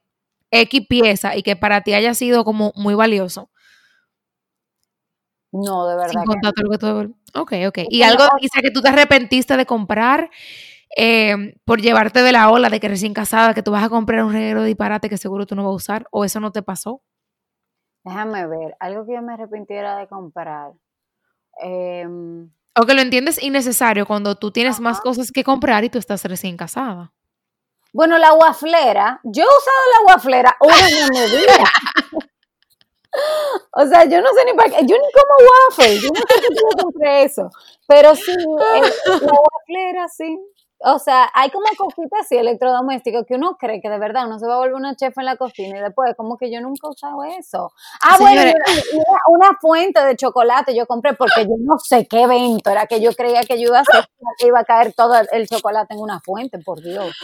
[0.51, 3.51] X pieza y que para ti haya sido como muy valioso.
[5.53, 6.11] No, de verdad.
[6.11, 7.79] Sin Ok, ok.
[7.89, 10.31] Y algo, dice que tú te arrepentiste de comprar
[10.97, 14.25] eh, por llevarte de la ola de que recién casada, que tú vas a comprar
[14.25, 16.63] un regalo de disparate que seguro tú no vas a usar, o eso no te
[16.63, 17.03] pasó?
[18.05, 20.73] Déjame ver, algo que yo me arrepintiera de comprar.
[21.61, 25.99] Em, o que lo entiendes innecesario cuando tú tienes más cosas que comprar y tú
[25.99, 27.13] estás recién casada.
[27.93, 31.65] Bueno, la guaflera, yo he usado la guaflera una en mi vida.
[33.73, 36.27] o sea, yo no sé ni para qué, yo ni como waffle, yo no sé
[36.27, 37.51] por qué compré eso.
[37.89, 40.39] Pero sí, eh, la guaflera, sí,
[40.83, 44.47] o sea, hay como cositas así electrodomésticos que uno cree que de verdad uno se
[44.47, 46.91] va a volver una chef en la cocina y después como que yo nunca he
[46.91, 47.73] usado eso.
[48.03, 48.43] Ah, bueno,
[49.29, 53.13] una, fuente de chocolate yo compré porque yo no sé qué evento era que yo
[53.13, 54.09] creía que yo iba a hacer,
[54.39, 57.15] que iba a caer todo el chocolate en una fuente, por Dios.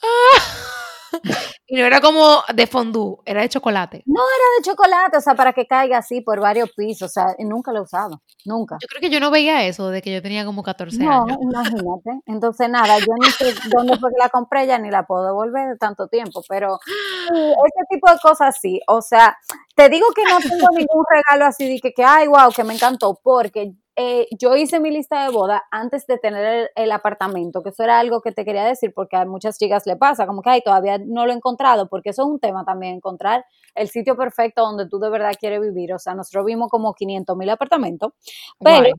[1.66, 4.02] y no era como de fondue, era de chocolate.
[4.06, 7.34] No, era de chocolate, o sea, para que caiga así por varios pisos, o sea,
[7.38, 8.76] nunca lo he usado, nunca.
[8.80, 11.38] Yo creo que yo no veía eso de que yo tenía como 14 no, años.
[11.40, 12.20] imagínate.
[12.26, 15.68] Entonces, nada, yo no sé dónde fue que la compré, ya ni la puedo devolver
[15.68, 16.78] de tanto tiempo, pero
[17.30, 19.36] ese tipo de cosas sí, o sea,
[19.74, 22.74] te digo que no tengo ningún regalo así de que, que ay, wow, que me
[22.74, 27.62] encantó, porque eh, yo hice mi lista de boda antes de tener el, el, apartamento,
[27.62, 30.42] que eso era algo que te quería decir porque a muchas chicas le pasa, como
[30.42, 33.88] que ay, todavía no lo he encontrado, porque eso es un tema también, encontrar el
[33.88, 35.92] sitio perfecto donde tú de verdad quieres vivir.
[35.94, 38.12] O sea, nosotros vimos como 500 mil apartamentos,
[38.58, 38.94] pero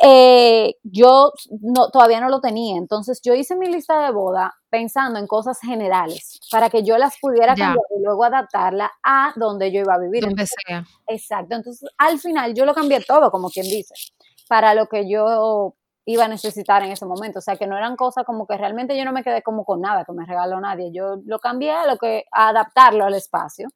[0.00, 2.76] eh, yo no, todavía no lo tenía.
[2.76, 7.14] Entonces yo hice mi lista de boda pensando en cosas generales para que yo las
[7.20, 10.24] pudiera cambiar y luego adaptarla a donde yo iba a vivir.
[10.24, 10.84] Donde sea.
[11.06, 11.54] Exacto.
[11.54, 13.94] Entonces al final yo lo cambié todo, como quien dice,
[14.52, 15.74] para lo que yo
[16.04, 17.38] iba a necesitar en ese momento.
[17.38, 19.80] O sea, que no eran cosas como que realmente yo no me quedé como con
[19.80, 20.92] nada que me regaló nadie.
[20.92, 23.70] Yo lo cambié a lo que a adaptarlo al espacio.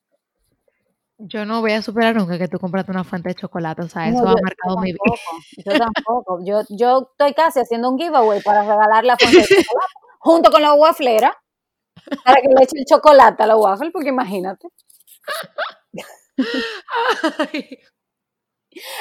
[1.16, 4.06] Yo no voy a superar nunca que tú compraste una fuente de chocolate, o sea,
[4.06, 5.64] eso ha marcado mi vida.
[5.64, 6.40] Yo tampoco.
[6.44, 10.60] Yo, yo estoy casi haciendo un giveaway para regalar la fuente de chocolate junto con
[10.60, 11.34] la waflera
[12.22, 14.68] para que le eche el chocolate a la waffle, porque imagínate.
[17.38, 17.78] Ay.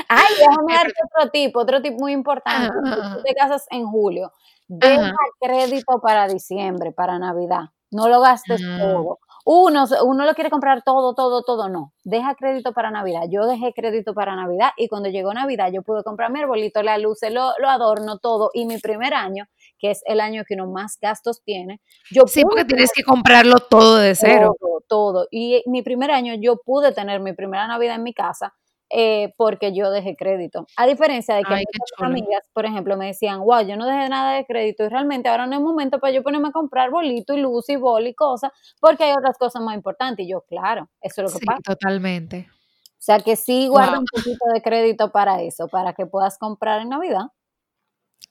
[0.07, 2.73] Ay, déjame darte otro tipo, otro tip muy importante.
[3.15, 4.31] Tú te casas en julio.
[4.67, 7.69] Deja crédito para diciembre, para Navidad.
[7.91, 8.79] No lo gastes mm.
[8.79, 9.19] todo.
[9.47, 11.93] Uno, uno lo quiere comprar todo, todo, todo, no.
[12.03, 13.25] Deja crédito para Navidad.
[13.29, 16.97] Yo dejé crédito para Navidad y cuando llegó Navidad yo pude comprar mi arbolito, la
[16.97, 18.49] luz, lo, lo adorno, todo.
[18.55, 19.45] Y mi primer año,
[19.77, 23.59] que es el año que uno más gastos tiene, yo Sí, porque tienes que comprarlo
[23.59, 24.55] todo de cero.
[24.59, 25.27] Todo, todo.
[25.29, 28.55] Y mi primer año yo pude tener mi primera Navidad en mi casa
[28.89, 30.67] eh, porque yo dejé crédito.
[30.77, 34.33] A diferencia de que muchas amigas, por ejemplo, me decían, wow, yo no dejé nada
[34.33, 37.41] de crédito y realmente ahora no es momento para yo ponerme a comprar bolito y
[37.41, 40.25] luz y bol y cosas, porque hay otras cosas más importantes.
[40.25, 41.61] Y yo, claro, eso es lo que sí, pasa.
[41.63, 42.47] Totalmente.
[42.51, 46.81] O sea que sí guarda un poquito de crédito para eso, para que puedas comprar
[46.81, 47.25] en Navidad.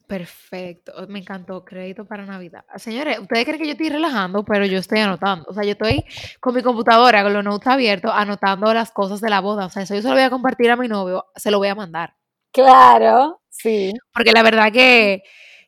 [0.07, 2.64] Perfecto, me encantó, crédito para Navidad.
[2.76, 5.47] Señores, ustedes creen que yo estoy relajando, pero yo estoy anotando.
[5.49, 6.05] O sea, yo estoy
[6.41, 9.64] con mi computadora, con los notes abiertos, anotando las cosas de la boda.
[9.64, 11.68] O sea, eso yo se lo voy a compartir a mi novio, se lo voy
[11.68, 12.14] a mandar.
[12.53, 13.95] Claro, sí.
[14.12, 15.22] Porque la verdad que,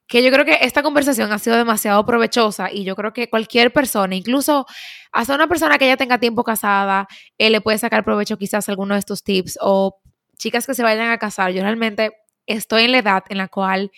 [0.07, 3.73] que yo creo que esta conversación ha sido demasiado provechosa y yo creo que cualquier
[3.73, 4.67] persona, incluso
[5.13, 7.09] hasta una persona que ya tenga tiempo casada,
[7.39, 9.99] él le puede sacar provecho quizás alguno de estos tips o
[10.37, 11.53] chicas que se vayan a casar.
[11.53, 12.13] Yo realmente
[12.47, 13.91] estoy en la edad en la cual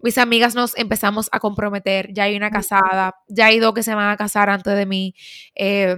[0.00, 3.94] mis amigas nos empezamos a comprometer, ya hay una casada, ya hay dos que se
[3.94, 5.14] van a casar antes de mí.
[5.54, 5.96] Eh,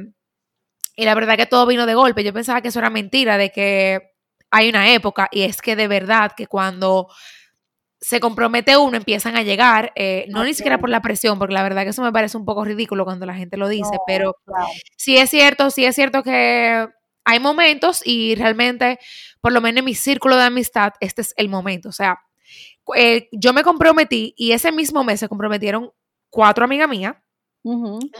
[0.97, 2.25] y la verdad que todo vino de golpe.
[2.25, 4.01] Yo pensaba que eso era mentira, de que
[4.51, 7.09] hay una época, y es que de verdad que cuando
[8.01, 11.63] se compromete uno, empiezan a llegar, eh, no ni siquiera por la presión, porque la
[11.63, 14.37] verdad que eso me parece un poco ridículo cuando la gente lo dice, pero
[14.97, 16.89] sí es cierto, sí es cierto que
[17.25, 18.99] hay momentos y realmente,
[19.41, 21.89] por lo menos en mi círculo de amistad, este es el momento.
[21.89, 22.21] O sea,
[22.97, 25.93] eh, yo me comprometí y ese mismo mes se comprometieron
[26.31, 27.17] cuatro amigas mías.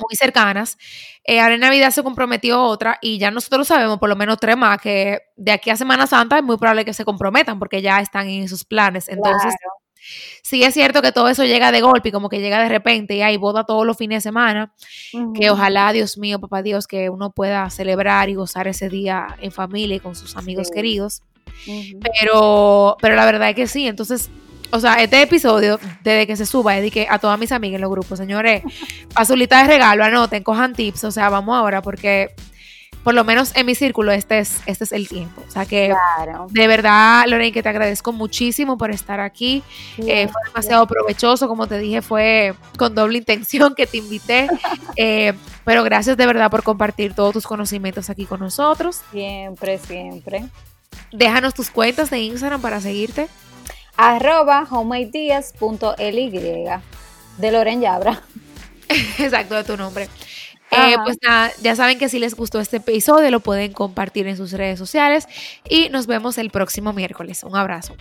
[0.01, 0.77] muy cercanas.
[1.25, 4.57] Eh, ahora en Navidad se comprometió otra y ya nosotros sabemos, por lo menos tres
[4.57, 8.01] más, que de aquí a Semana Santa es muy probable que se comprometan porque ya
[8.01, 9.09] están en sus planes.
[9.09, 9.55] Entonces,
[10.43, 13.15] Sí es cierto que todo eso llega de golpe y como que llega de repente
[13.15, 14.73] y hay boda todos los fines de semana,
[15.35, 19.53] que ojalá, Dios mío, papá Dios, que uno pueda celebrar y gozar ese día en
[19.53, 21.23] familia y con sus amigos queridos.
[21.67, 24.31] pero, pero la verdad es que sí, entonces,
[24.71, 27.91] o sea, este episodio, desde que se suba, dediqué a todas mis amigas en los
[27.91, 28.63] grupos, señores,
[29.15, 32.35] a su lista de regalo, anoten, cojan tips, o sea, vamos ahora porque
[33.03, 35.43] por lo menos en mi círculo, este es, este es el tiempo.
[35.47, 35.95] O sea que
[36.51, 39.63] de verdad, Lorena, que te agradezco muchísimo por estar aquí.
[39.99, 44.49] Eh, fue demasiado provechoso, como te dije, fue con doble intención que te invité.
[44.97, 45.33] Eh,
[45.65, 49.01] pero gracias de verdad por compartir todos tus conocimientos aquí con nosotros.
[49.13, 50.45] Siempre, siempre.
[51.13, 53.29] Déjanos tus cuentas de Instagram para seguirte.
[53.97, 56.31] Arroba homemadias.ly
[57.39, 58.23] de Loren Yabra.
[59.19, 60.09] Exacto, de tu nombre.
[60.71, 64.37] Eh, pues nada, ya saben que si les gustó este episodio lo pueden compartir en
[64.37, 65.27] sus redes sociales
[65.69, 67.43] y nos vemos el próximo miércoles.
[67.43, 67.97] Un abrazo.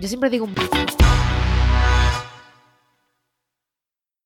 [0.00, 0.54] Yo siempre digo un